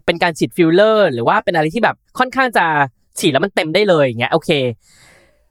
[0.07, 2.67] เป็นการฉีดฟิลเลอร์ หรือว่าเป็นอะไรที่แบบค่อนข้างจะ
[3.21, 4.51] ฉีดแล้วมันเต็มได้เลยอย่างเงี้ยโอเค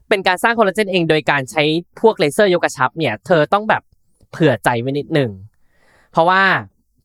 [0.08, 1.62] เป็นการสร้างคอลลาเจนเองโดยการใช้
[2.00, 3.82] พวกเลเซอร์ยกกระชับเนี่ย เธอต้องแบบ
[4.30, 5.30] เผื่อใจไว้นิดหนึ่ง
[6.12, 6.42] เพราะว่า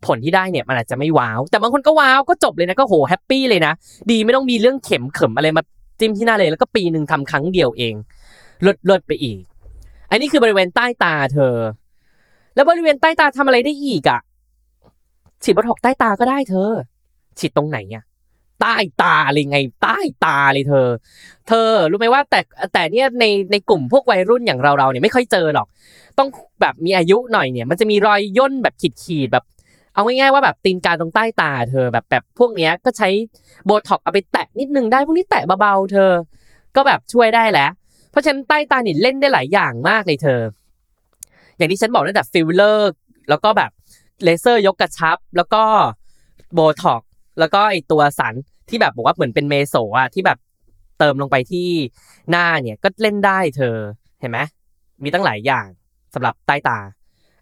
[0.05, 3.73] ผลที่ได้เนี่ยมันอาจจะไม่ wow แต่บางคนก็ wow ก็จบเลยนะก็โห happy เลยนะ
[4.11, 5.63] ดีไม่ต้องมีเรื่องเข็มเข็มอะไรมา
[5.99, 7.93] จิ้มที่หน้าเลย แล้วก็ปีหนึ่งทำครั้งเดียวเอง
[8.65, 9.41] ลดลดไปอีก
[10.09, 11.55] อันนี้คือบริเวณใต้ตาเธอ
[12.55, 14.19] แล้วบริเวณใต้ตาทำอะไรได้อีกอะ
[15.43, 16.71] ฉีดโบท็อกใต้ตาก็ได้เธอ
[17.39, 18.03] ฉีดตรงไหนอะ
[18.61, 20.87] ใต้ตาเลยไง ใต้ตาเลยเธอ
[21.47, 22.39] เธอรู้ไหมว่าแต่
[22.73, 25.67] แต่เนี่ยในในกลุ่มพวกวัยรุ่นอย่างเราเราเนี่ยไม่ค่อยเจอหรอก
[26.17, 26.29] ต้อง
[26.61, 29.43] แบบมีอายุหน่อยเนี่ย มันจะมีรอยย่นแบบขีดขีดแบบ
[29.93, 33.09] เอาง่ายๆว่าแบบตีนกาตรงใต้ตา เธอแบบแบบพวกเนี้ยก็ใช้
[33.65, 36.11] โบท็อกซ์เอาไปแตะนิดนึงได้พวกนี้แตะเบาๆเธอ
[36.75, 37.69] ก็แบบช่วยได้แล้ว
[38.11, 40.41] เพราะฉะนั้นใต้ตาเนี่ยเล่นได้หลายอย่างมากเลยเธอ
[41.57, 42.91] อย่างที่ฉันบอกตั้งแต่ฟิลเลอร์
[43.29, 43.71] แล้วก็แบบ
[44.23, 45.63] เลเซอร์ยกกระชับแล้วก็
[46.53, 47.01] โบท็อก
[47.39, 48.33] แล้วก็ไอตัวสาร
[48.69, 50.37] ที่แบบบอกว่าเหมือนเป็นเมโซอะที่แบบ
[50.99, 51.67] เติมลงไปที่
[52.31, 53.75] หน้าเนี่ยก็เล่นได้เธอ
[54.19, 54.39] เห็นไหม
[55.03, 55.67] มีตั้งหลายอย่าง
[56.13, 56.79] สำหรับใต้ตา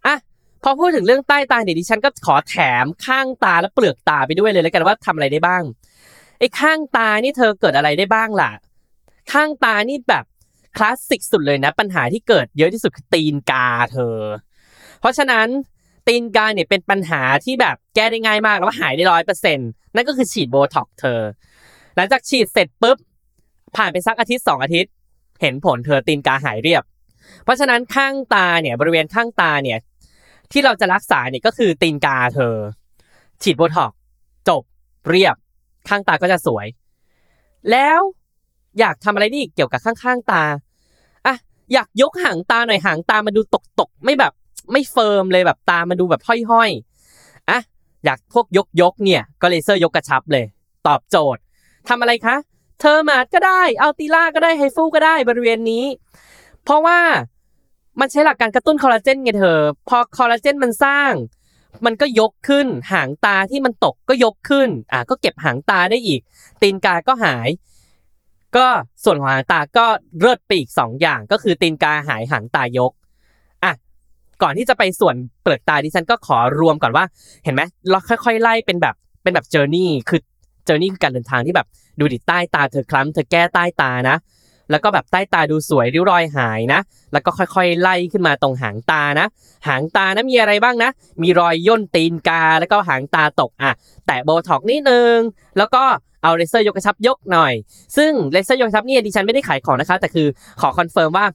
[0.05, 0.15] อะ
[0.63, 5.63] พอพูดถึงเรื่องใต้ตาเดี๋ยวดิฉันก็ขอแถมข้างตาและเปลือกตาไปด้วยเลยแล้วกันว่าทำอะไรได้บ้าง
[6.39, 8.51] ไอ้ข้างตานี่เธอเกิดอะไรได้บ้างล่ะ
[9.31, 10.25] ข้างตานี่แบบ
[10.77, 14.17] คลาสสิกสุดเลยนะ ปัญหาที่เกิดเยอะที่สุดคือตีนกาเธอ
[14.99, 15.47] เพราะฉะนั้น
[16.07, 21.21] ตีนกาเนี่ยเป็นปัญหาที่แบบแก้ได้ง่ายมากแล้วหายได้ร้อยเปอร์เซ็นต์นั่นก็คือฉีดโบท็อกเธอ
[21.95, 22.97] หลังจากฉีดเสร็จปุ๊บ
[23.75, 24.91] ผ่านไปสักอาทิตย์สองอาทิตย์
[25.41, 26.83] เห็นผลเธอตีนกาหายเรียบ
[27.43, 29.79] เพราะฉะนั้นข้างตาเนี่ยบริเวณข้างตาเนี่ย
[30.51, 32.55] ที่เราจะรักษาเนี่ยก็คือตีนกาเธอ
[33.43, 33.91] ฉีดโบท็อก
[34.49, 34.63] จบ
[35.09, 35.35] เรียบ
[35.89, 36.67] ข้างตาก็จะสวย
[37.71, 37.99] แล้ว
[38.79, 40.43] อยากทำอะไรนี่เกี่ยวกับข้างๆตา
[41.25, 41.35] อะ
[41.73, 43.41] อยากยกหางตาหน่อยหางตามาดู
[43.79, 44.33] ตกๆไม่แบบ
[44.71, 47.59] ไม่ firm เลยแบบตามันดูแบบห้อยๆอะ
[48.05, 50.45] อยากพวกยกยกเนี่ยก็เลเซอร์ยกกระชับเลย
[50.87, 51.41] ตอบโจทย์
[51.89, 52.35] ทำอะไรคะ
[52.79, 55.85] Thermage ก็ได้ Ulthera ก็ได้ HIFU ก็ได้บริเวณนี้
[56.63, 56.99] เพราะว่า
[57.99, 61.13] มันใช้หลักการกระตุ้นคอลลาเจนไงเธอ พอคอลลาเจนมันสร้าง
[61.85, 66.21] มันก็ยกขึ้น หางตาที่มันตกก็ยกขึ้น อะก็เก็บหางตาได้อีก
[66.61, 67.49] ตีนกาก็หาย
[68.55, 68.67] ก็
[69.03, 69.85] ส่วนของหางตาก็
[70.19, 72.91] เลิศไปอีกสองอย่าง ก็คือตีนกาหายหางตายก
[74.41, 77.05] ก่อนที่จะไปส่วนเปลือกตาดิฉันก็ขอรวมก่อนว่า
[77.43, 80.21] เห็นไหมเราค่อย ๆ ไล่เป็นแบบเป็นแบบเจอร์นี่คือ
[80.65, 81.67] เจอร์นี่คือการเดินทางที่แบบ
[81.99, 84.17] ดูดิใต้ตาเธอคล้ำเธอแก้ใต้ตานะ
[84.71, 86.79] แล้วก็แบบใต้ตาดูสวยริ้วรอยหายนะ
[87.13, 89.27] แล้วก็ค่อยๆ ไล่ขึ้นมาตรงหางตานะ
[89.67, 90.89] หางตานะมีอะไรบ้างนะ
[91.21, 93.71] มีรอยย่นตีนกา แล้วก็หางตาตกอะ
[94.07, 95.17] แตะโบท็อกนิดนึง
[95.57, 95.83] แล้วก็
[96.23, 97.53] เอาเลเซอร์ยกกระชับยกหน่อย
[97.97, 100.27] ซึ่งเลเซอร์ยกกระชับเนี่ยดิฉันไม่ได้ขายของนะคะ แต่คือ
[100.61, 101.25] ขอ confirm ว่า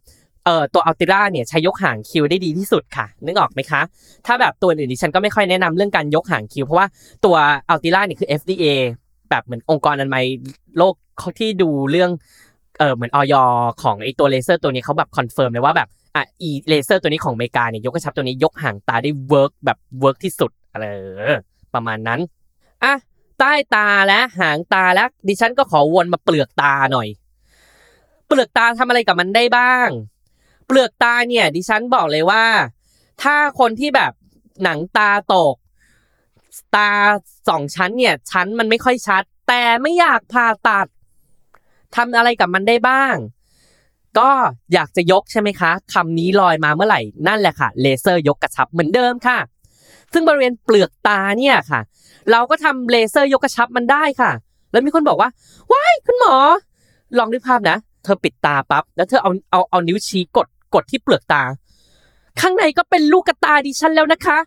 [0.48, 3.80] เอ่อตัว Ulthera เนี่ยใช้ยกหางคิ้วได้ดีที่สุดค่ะ นึกออกไหมคะ
[4.26, 6.86] ถ้าแบบตัวอื่นดิฉันก็ไม่ค่อยแนะนำเรื่องการยกหางคิ้ว เพราะว่า
[7.24, 7.36] ตัว
[7.68, 8.64] Ulthera เนี่ยคือ FDA
[9.30, 10.24] แบบเหมือนองค์กรอนามัย
[10.78, 12.10] โลกเขาที่ดูเรื่อง
[12.78, 13.34] เออเหมือนอย.
[13.82, 20.84] ของไอตัวเลเซอร์ตัวนี้เขาแบบ confirm เลยว่าแบบอะอีเลเซอร์ตัวนี้ของอเมริกาเนี่ยยกกระชับตัวนี้ยกหางตาได้ work แบบ work ที่สุดอะไร
[21.74, 22.20] ประมาณนั้น
[22.84, 22.94] อะ
[23.38, 27.08] ใต้ตาและหางตาแล้วดิฉันก็ขอวนมาเปลือกตาหน่อย
[28.26, 29.88] เปลือกตาทำอะไรกับมันได้บ้าง
[30.68, 32.44] เปลือกตาเนี่ย ดิฉันบอกเลยว่า
[33.22, 34.12] ถ้าคนที่แบบ
[34.62, 35.54] หนังตาตก
[36.76, 36.90] ตา
[37.48, 40.86] สองชั้นเนี่ย ชั้นมันไม่ค่อยชัด แต่ไม่อยากผ่าตัด
[41.96, 43.16] ทำอะไรกับมันได้บ้าง
[44.18, 44.30] ก็
[44.72, 49.38] อยากจะยกใช่ไหมคะคำนี้ลอยมาเมื่อไหร่นั่นแหละค่ะเลเซอร์ยกกระชับเหมือนเดิมค่ะ
[50.12, 51.80] ซึ่งบริเวณเปลือกตาเนี่ยค่ะ
[52.30, 54.30] เราก็ทำเลเซอร์ยกกระชับมันได้ค่ะ
[54.72, 55.30] แล้วมีคนบอกว่า
[55.72, 56.34] ว้ายคุณหมอ
[57.18, 61.42] ลองนึกภาพนะ เธอปิดตาปั๊บแล้วเธอเอาเอาเอานิ้วชี้กด กดที่เปลือกตา
[62.40, 64.38] ข้างในก็เป็นลูกกระตาดิฉันแล้วนะคะ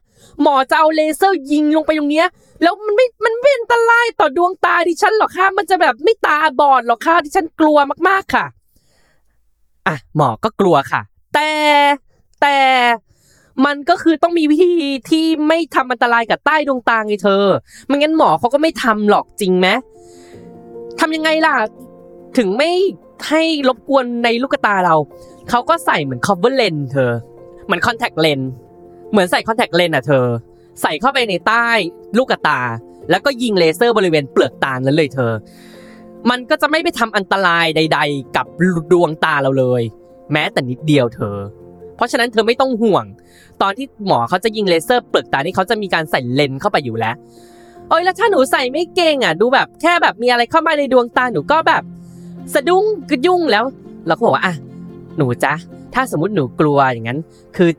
[0.41, 2.27] หมอจะเอาเลเซอร์ยิงลงไปตรงเนี้ย
[2.61, 8.45] แล้วมันไม่ มันไม่อันตรายต่อดวงตาดิฉันหรอกค่ะ มันจะแบบไม่ตาบอดหรอกค่ะดิฉันกลัวมากๆค่ะ
[9.87, 11.01] อะหมอก็กลัวค่ะ
[11.33, 11.49] แต่
[12.41, 12.57] แต่
[13.65, 14.73] มันก็คือต้องมีวิธี
[15.09, 17.45] ที่ไม่ทำอันตรายกับใต้ดวงตาไงเธอ
[17.85, 19.67] ไม่งั้นหมอเขาก็ไม่ทำหรอกจริงไหม
[20.99, 21.55] ทำยังไงล่ะ
[22.37, 22.71] ถึงไม่
[23.29, 24.95] ให้รบกวนในลูกตาเรา
[25.49, 27.11] เขาก็ใส่เหมือน cover lens เธอ
[27.65, 28.47] เหมือน contact lens
[29.11, 30.25] เหมือนใส่ contact lens อะเธอ
[30.81, 31.67] ใส่เข้าไปในใต้
[32.17, 32.59] ลูกตา
[33.09, 35.31] แล้วก็ยิงเลเซอร์บริเวณเปลือกตานั้นเลยเธอ
[36.29, 38.45] มันก็จะไม่ไปทำอันตรายใด ๆ กับ
[38.91, 39.81] ดวงตาเราเลย
[40.31, 41.37] แม้แต่นิดเดียวเธอ
[41.95, 43.05] เพราะฉะนั้นเธอไม่ต้องห่วง
[43.61, 47.15] ตอนที่หมอเขาจะยิงเลเซอร์เปลือกตานี่เขาจะมีการใส่เลนส์เข้าไปอยู่แล้ว
[47.89, 51.83] โอ้ยแล้วถ้าหนูใส่ไม่เก่งอะ ดูแบบแค่แบบมีอะไรเข้ามาในดวงตาหนูก็แบบ
[52.53, 53.63] สะดุ้งกระยุ่งแล้ว
[54.07, 54.55] เราก็บอกว่าอะ
[55.17, 55.53] หนูจ๊ะ
[55.93, 57.19] ถ้าสมมติหนูกลัวอย่างนั้น
[57.57, 57.69] คือ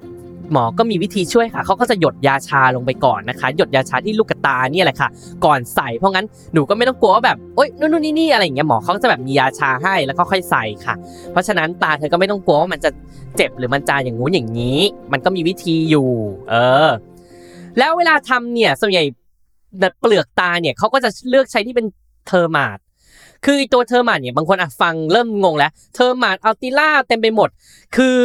[0.53, 5.09] หมอก็มีวิธีช่วยค่ะ เขาก็จะหยดยาชาลงไปก่อนนะคะ หยดยาชาที่ลูกตาเนี่ยแหละค่ะ
[5.45, 10.95] ก่อนใส่ เพราะงั้นหนูก็ไม่ต้องกลัวว่าแบบโอ๊ยนู่นนี่นี่อะไรอย่างเงี้ย หมอเขาจะแบบมียาชาให้แล้วก็ค่อยใส่ค่ะ
[11.33, 12.91] เพราะฉะนั้นตาเธอก็ไม่ต้องกลัวว่ามันจะ
[13.37, 14.79] เจ็บหรือมันจะอย่างงู้นอย่างนี้
[15.13, 16.11] มันก็มีวิธีอยู่
[16.51, 16.55] เอ
[16.89, 16.91] อ
[17.79, 19.05] แล้วเวลาทำเนี่ยส่วนใหญ่
[20.01, 21.87] เปลือกตาเนี่ยเขาก็จะเลือกใช้ที่เป็น
[22.27, 22.79] Thermage
[23.45, 27.49] คือตัว Thermage เนี่ยบางคนอะฟังเริ่มงงแล้ว Thermage Ulthera เต็มไปหมด
[27.97, 28.17] คือ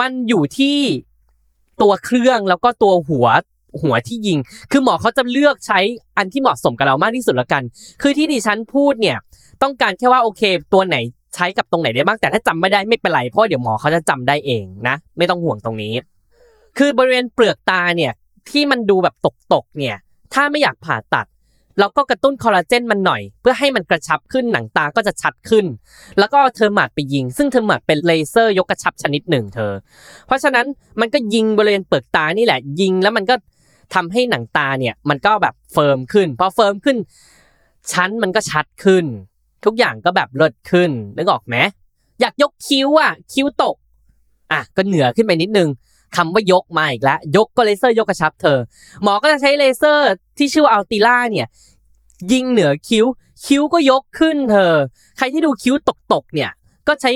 [0.00, 0.78] มันอยู่ที่
[1.82, 3.26] ตัวเครื่องแล้วก็ตัวหัว
[3.82, 4.38] หัวที่ยิง
[4.70, 5.80] คือหมอเขาจะเลือกใช้
[6.16, 7.62] อันที่เหมาะสมกับเรามากที่สุดละกัน
[8.02, 9.16] คือที่ดิฉันพูดเนี่ย
[9.62, 10.42] ต้องการแค่ว่าโอเค
[10.72, 10.96] ตัวไหน
[11.34, 15.94] ใช้กับตรงไหนได้บ้าง แต่ถ้าจำไม่ได้ไม่เป็นไร เพราะเดี๋ยวหมอเขาจะจำได้เองนะ ไม่ต้องห่วงตรงนี้
[16.78, 18.12] คือบริเวณเปลือกตาเนี่ย
[18.50, 19.14] ที่มันดูแบบ
[19.54, 19.96] ตกๆเนี่ย
[20.34, 21.26] ถ้าไม่อยากผ่าตัด
[21.78, 25.66] เราก็กระตุ้นคอลลาเจนมันหน่อย เพื่อให้มันกระชับขึ้นหนังตาก็จะชัดขึ้น
[26.18, 29.72] แล้วก็ Thermage ไปยิง ซึ่ง Thermage เป็นเลเซอร์ยกกระชับชนิดหนึ่งเธอ
[30.26, 30.66] เพราะฉะนั้น
[31.00, 33.34] มันก็ยิงบริเวณเปลือกตานี่แหละ ยิงแล้วมันก็
[33.94, 36.96] ทำให้หนังตาเนี่ยมันก็แบบ firm ขึ้นพอ firm ขึ้น
[37.92, 39.04] ชั้นมันก็ชัดขึ้น
[39.64, 41.56] ทุกอย่างก็แบบเลิศขึ้นนึกออกไหม
[42.20, 43.76] อยากยกคิ้วอะคิ้วตก
[44.52, 45.68] อะก็เหนือขึ้นไปนิดนึง
[46.16, 48.58] คำว่ายกมาอีกแล้ว ยกก็เลเซอร์ยกกระชับเธอ
[49.02, 51.46] หมอก็จะใช้เลเซอร์ที่ชื่อว่า Ulthera เนี่ย
[52.32, 53.06] ยิงเหนือคิ้ว
[53.46, 54.72] คิ้วก็ยกขึ้นเธอ
[55.18, 55.74] ใครที่ดูคิ้ว
[56.12, 56.50] ตกๆเนี่ย
[56.88, 57.12] ก็ใช้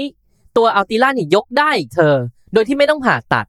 [0.57, 2.15] ตัว Ulthera เนี่ยยกได้อีกเธอ
[2.53, 3.47] โดยที่ไม่ต้องผ่าตัด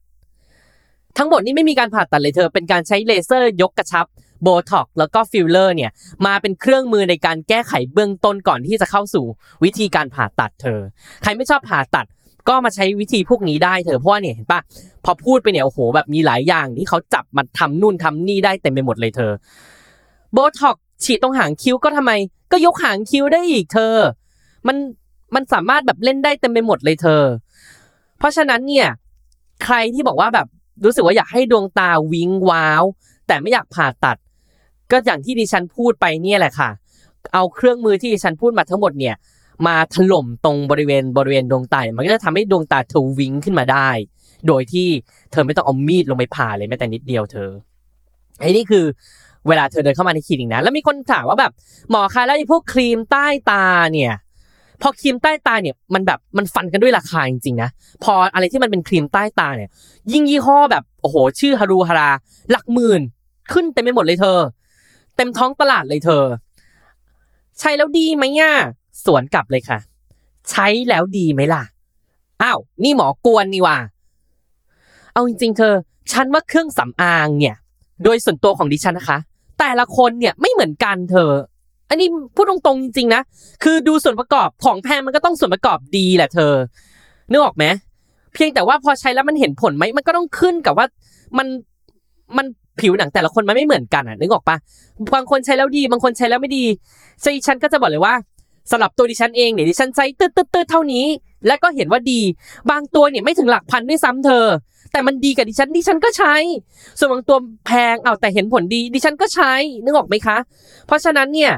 [1.18, 4.06] ทั้งหมดนี้ไม่มีการผ่าตัดเลยเธอ เป็นการใช้เลเซอร์ยกกระชับ
[4.42, 5.90] โบท็อกแล้วก็ฟิลเลอร์เนี่ย
[6.26, 9.24] มาเป็นเครื่องมือในการแก้ไขเบื้องต้นก่อนที่จะเข้าสู่
[9.64, 10.80] วิธีการผ่าตัดเธอ
[11.22, 12.06] ใครไม่ชอบผ่าตัด
[12.48, 14.60] ก็มาใช้วิธีพวกนี้ได้เธอเพราะว่าเนี่ยเห็นปะ
[15.04, 19.32] พอพูดไปเนี่ยโอ้โหแบบมีหลายอย่างที่เขาจับมาทำนู่นทำนี่ได้เต็มไปหมดเลยเธอ
[20.32, 22.12] โบท็อกฉีดตรงหางคิ้วก็ทำไม
[22.52, 23.94] ก็ยกหางคิ้วได้อีกเธอ
[24.66, 24.76] มัน
[25.34, 27.22] มันสามารถแบบเล่นได้เต็มไปหมดเลยเธอ
[28.18, 28.88] เพราะฉะนั้นเนี่ย
[29.64, 30.46] ใครที่บอกว่าแบบ
[30.84, 32.82] รู้สึกว่าอยากให้ดวงตาวิงว้าว
[33.26, 34.16] แต่ไม่อยากผ่าตัด
[34.90, 36.70] ก็อย่างที่ดิฉันพูดไปเนี่ยแหละค่ะ
[37.34, 39.14] เอาเครื่องมือที่ดิฉันพูดมาทั้งหมดเนี่ย
[39.66, 43.88] มาถล่มตรงบริเวณบริเวณดวงตาเนี่ยมันก็จะทำให้ดวงตาเธอวิงขึ้นมาได้
[44.46, 44.88] โดยที่
[45.30, 47.50] เธอไม่ต้องเอามีดลงไปผ่าเลยแม้แต่นิดเดียวเธอ
[48.40, 48.84] ไอ้นี่คือ
[49.48, 51.52] เวลาเธอเดินเข้ามาในคลินิกนะแล้วมีคนถามว่าแบบ
[51.90, 54.12] หมอคะแล้วไอ้พวกครีมใต้ตาเนี่ย
[54.82, 57.70] พอครีมใต้ตาเนี่ยมันแบบมันฟันกันด้วยราคาจริงๆนะ
[58.04, 59.70] พออะไรที่มันเป็นครีมใต้ตาเนี่ย
[60.12, 62.10] ยิ่งยี่ห้อแบบโอ้โห ชื่อฮารูฮารา
[62.50, 63.00] หลักหมื่น
[63.52, 64.38] ขึ้นเต็มไปหมดเลยเธอ
[65.16, 66.24] เต็มท้องตลาดเลยเธอ
[67.58, 68.52] ใช้แล้วดีไหมย่า
[69.04, 69.78] สวนกลับเลยค่ะ
[70.50, 71.62] ใช้แล้วดีไหมล่ะ
[72.42, 73.76] อ้าว นี่หมอกวนนี่ว่า
[75.12, 75.74] เอาจริงๆเธอ
[76.12, 77.56] ฉันว่าเครื่องสำอางเนี่ย
[78.04, 79.18] โดยส่วนตัวของดิฉันนะคะ
[79.58, 81.30] แต่ละคนเนี่ยไม่เหมือนกันเธอ
[81.88, 83.22] อันนี้พูดตรงๆจริงๆนะ
[83.64, 86.52] คือดูส่วนประกอบของแพงมันก็ต้องส่วนประกอบดีแหละเธอ
[87.30, 87.64] นึกออกไหม
[88.34, 90.86] เพียงแต่ว่าพอใช้แล้วมันเห็นผลไหมมันก็ต้องขึ้นกับว่า
[91.38, 91.46] มัน
[92.36, 92.46] มัน
[92.80, 94.56] ผิวหนังแต่ละคนมันไม่เหมือนกันอะนึกออกปะ
[95.14, 96.64] บางคนใช้แล้วดี บางคนใช้แล้วไม่ดี
[97.22, 98.14] ใช่ฉันก็จะบอกเลยว่า
[98.70, 101.06] สำหรับตัวดิฉันเองเนี่ยดิฉันใช้ตืดตืดตืดเท่านี้
[101.46, 102.20] และก็เห็นว่าดี
[102.70, 104.46] บางตัวเนี่ยไม่ถึงหลักพันด้วยซ้ำเธอ
[104.92, 106.34] แต่มันดีกับดิฉันดิฉันก็ใช้
[106.98, 109.52] ส่วนบางตัวแพงเอาแต่เห็นผลดีดิฉันก็ใช้
[109.84, 110.36] นึกออกไหมคะ
[110.86, 111.52] เพราะฉะนั้นเนี่ย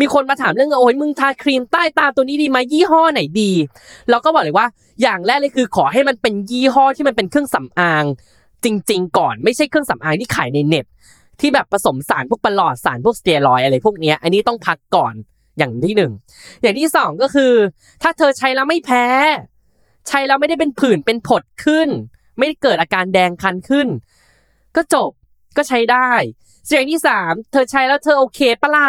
[0.00, 3.50] มีคนมาถามเรื่องโอ้ยมึงทาครีมใต้ตาตัวนี้ดีไหมยี่ห้อไหนดี
[4.10, 4.66] เราก็บอกเลยว่า
[5.02, 8.04] อย่างแรกเลยคือขอให้มันเป็นยี่ห้อที่มันเป็นเครื่องสำอาง
[8.64, 10.86] จริง ๆ ก่อนไม่ใช่เครื่องสำอางที่ขายในเน็ต
[11.40, 15.14] ที่แบบผสมสารพวกประหลอดสารพวกสเตียรอยอะไรพวกเนี้ยอันนี้ต้องพักก่อน
[15.58, 16.12] อย่างที่หนึ่ง
[16.62, 17.52] อย่างที่สองก็คือ
[18.02, 19.06] ถ้าเธอใช้แล้วไม่แพ้
[20.08, 21.88] ใช้แล้วไม่ได้เป็นผื่นเป็นผดขึ้น
[22.38, 23.88] ไม่ได้เกิดอาการแดงคันขึ้น
[24.76, 25.10] ก็จบ
[25.56, 26.10] ก็ใช้ได้
[26.70, 28.88] สียงที่สามเธอใช้แล้วเธอโอเคปะล่ะ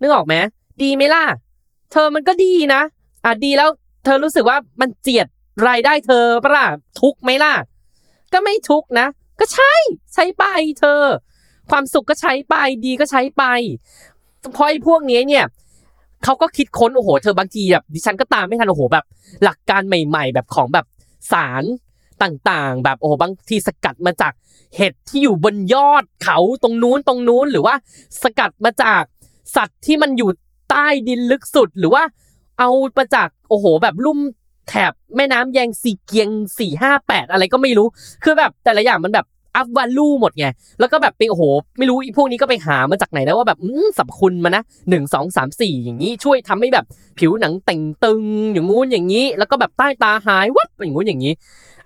[0.00, 0.34] นึกออกไหม
[0.82, 1.24] ดีไหมล่ะ
[1.92, 2.82] เธอมันก็ดีนะ
[3.24, 3.68] อะดีแล้ว
[4.04, 5.26] เธอรู้สึกว่ามันเจียด
[5.68, 6.66] รายได้เธอปะล่ะ
[7.00, 7.54] ทุกไหมล่ะ
[8.32, 9.06] ก็ไม่ทุกนะ
[9.40, 9.72] ก็ใช่
[10.14, 10.44] ใช้ไป
[10.80, 11.02] เธอ
[11.70, 12.54] ความสุขก็ใช้ไป
[12.84, 13.44] ดีก็ใช้ไป
[14.52, 15.44] เพราะไอ้พวกนี้เนี่ย
[16.24, 19.04] เขาก็คิดค้นโอ้โหเธอบางทีแบบดิฉันก็ตามไม่ทันโอ้โหแบบ
[19.44, 20.86] หลักการใหม่ ๆ แบบของแบบ
[21.32, 21.64] สาร
[22.22, 24.32] ต่างๆ แบบโอ้โหบางทีสกัดมาจาก
[24.76, 27.74] เห็ดที่อยู่บนยอดเขาตรงนู้นตรงนู้นหรือว่า
[28.22, 29.02] สกัดมาจาก
[29.56, 30.30] สัตว์ที่มันอยู่
[30.70, 32.02] ใต้ดินลึกสุดหรือว่า
[32.58, 34.18] เอามาจากโอ้โห แบบลุ่ม
[34.68, 37.86] แถบแม่น้ำแยงสีเกียงสี่ห้าแปดอะไรก็ไม่รู้
[38.24, 39.26] คือแบบแต่ละอย่างมันแบบ
[39.58, 40.46] อัพวาลูหมดไง
[40.80, 41.42] แล้วก็แบบไปโอ้โห
[41.78, 43.58] ไม่รู้อีพวกนี้ก็ไปหามาจากไหนแล้วว่าแบบ
[43.98, 46.84] สรรพคุณมานะหนึ่งสองสามสี่อย่างนี้ช่วยทำให้แบบ
[47.18, 51.32] ผิวหนังเต่งตึงอย่างงู้นอย่างนี้ แล้วก็แบบใต้ตาหายวับอย่างงู้นอย่างนี้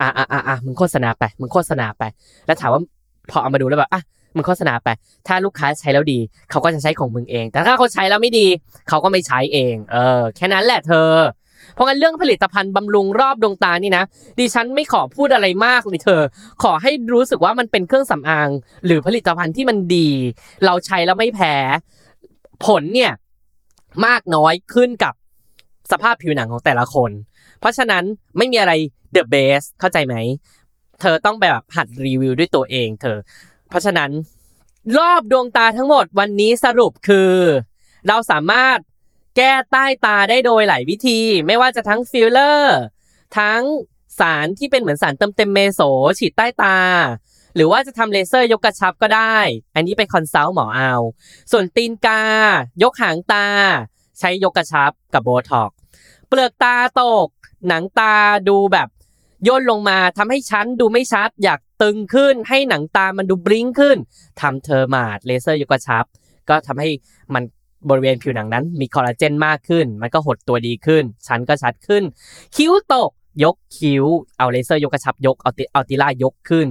[0.01, 2.03] อะอะอะอะมึงโฆษณาไปมึงโฆษณาไป
[2.47, 2.81] แล้วถามว่า
[3.31, 4.03] พอเอามาดูแล้วแบบอะ
[4.37, 4.89] มึงโฆษณาไป
[5.27, 6.19] ถ้าลูกค้าใช้แล้วดี
[6.51, 8.47] เขาก็จะใช้ของมึงเอง แต่ถ้าเขาใช้แล้วไม่ดี
[8.89, 11.09] เขาก็ไม่ใช้เอง เออ แค่นั้นแหละเธอ
[11.75, 14.05] เพราะงั้นเรื่องผลิตภัณฑ์บำรุงรอบดวงตานี่นะ
[14.39, 16.23] ดิฉันไม่ขอพูดอะไรมากเลยเธอ
[16.63, 18.49] ขอให้รู้สึกว่ามันเป็นเครื่องสำอาง
[18.87, 20.09] หรือผลิตภัณฑ์ที่มันดี
[20.65, 21.55] เราใช้แล้วไม่แพ้
[22.65, 23.13] ผลเนี่ย
[24.07, 25.15] มากน้อยขึ้นกับ
[25.93, 27.11] สภาพผิวหนังของแต่ละคน
[27.61, 28.05] เพราะฉะนั้น
[28.37, 28.73] ไม่มีอะไร
[29.17, 30.15] the best เข้าใจไหม
[31.01, 33.17] เธอต้องไปแบบหัดรีวิวด้วยตัวเองเธอ
[33.69, 34.11] เพราะฉะนั้น
[34.99, 37.31] รอบดวงตาทั้งหมดวันนี้สรุปคือ
[38.09, 38.79] เราสามารถ
[39.37, 42.79] แก้ใต้ตาได้โดยหลายวิธี ไม่ว่าจะทั้งฟิลเลอร์
[43.39, 43.63] ทั้ง
[44.21, 45.81] สารที่เป็นเหมือนสารเติมเต็มเมโซ
[46.19, 46.79] ฉีดใต้ตา
[47.55, 49.37] หรือว่าจะทำเลเซอร์ยกกระชับก็ได้
[49.75, 50.95] อันนี้ไป consult หมอเอา
[51.53, 52.23] ส่วนตีนกา
[52.83, 53.47] ยกหางตา
[54.19, 55.71] ใช้ยกกระชับกับโบท็อก
[56.29, 57.29] เปลือกตาตก
[57.69, 58.15] หนังตา
[58.49, 58.89] ดูแบบ
[59.49, 63.97] ย่นลงมาทำให้ชั้นดูไม่ชัด อยากตึงขึ้น ให้หนังตามันดู bling ขึ้น
[64.41, 66.05] ทำ Thermage เลเซอร์ยกกระชับ
[66.49, 66.89] ก็ทำให้
[67.35, 67.43] มัน
[67.89, 72.03] บริเวณผิวหนังนั้นมีคอลลาเจนมากขึ้น มันก็หดตัวดีขึ้น ชั้นก็ชัดขึ้น
[72.57, 73.11] คิ้วตก
[73.45, 74.05] ยกคิ้ว
[74.39, 76.67] เอาเลเซอร์ยกกระชับยก เอา Ul- เอา Ulthera ยกขึ้น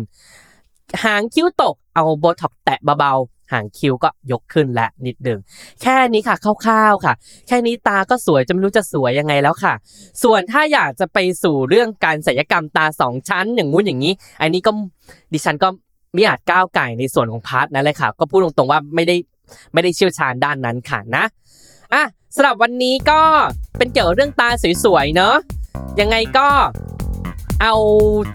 [1.03, 5.39] หางคิ้วตก เอาโบท็อกแตะเบาๆ หางคิ้วก็ยกขึ้นและนิดหนึ่ง
[5.81, 7.13] แค่นี้ค่ะคร่าวๆค่ะ
[7.47, 9.73] แค่นี้ตาก็สวยจะไม่รู้จะสวยยังไงแล้วค่ะ
[10.23, 14.71] ส่วนถ้าอยากจะไปสู่เรื่องการศัลยกรรมตาสองชั้นอย่างงู้นอย่างนี้ อันนี้ก็
[15.33, 15.67] ดิฉันก็
[16.13, 19.15] ไม่อาจก้าวก่ายในส่วนของ part นั้นเลยค่ะ ก็พูดตรงๆว่าไม่ได้
[19.73, 21.23] ไม่ได้เชี่ยวชาญด้านนั้นค่ะนะ
[21.93, 22.03] อะ
[22.35, 23.21] สำหรับวันนี้ก็
[23.77, 24.49] เป็นเกี่ยวกับเรื่องตา
[24.83, 25.35] สวยๆเนอะ
[25.99, 26.47] ยังไงก็
[27.61, 27.75] เอา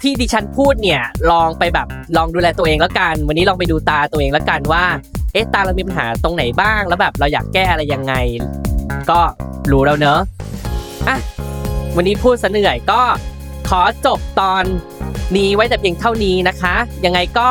[0.02, 4.84] ที่ดิฉันพูดเนี่ยลองไปแบบลองดูแลตัวเองแล้วกัน วันนี้ลองไปดูตาตัวเองแล้วกันว่า
[5.32, 8.14] เอ๊ะตาเรามีปัญหาตรงไหนบ้างแล้วแบบเราอยากแก้อะไรยังไง
[9.10, 9.20] ก็
[9.72, 10.20] รู้แล้วเนอะ
[11.08, 11.18] อะ
[11.96, 13.02] วันนี้พูดซะเหนื่อยก็
[13.68, 14.64] ขอจบตอน
[15.36, 16.74] นี้ไว้แต่เพียงเท่านี้นะคะ
[17.04, 17.48] ยังไงก็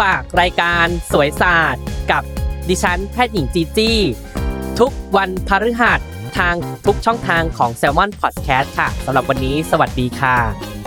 [0.00, 2.22] ฝากรายการสวยศาสตร์กับ
[2.68, 3.98] ดิฉันแพทย์หญิงจีจี้
[4.80, 6.00] ทุกวันพฤหัส
[6.38, 6.54] ทาง
[6.86, 10.77] ทุกช่องทางของ s ซ l m o n Podcast ค่ะสำหรับวันนี้สวัสดีค่ะ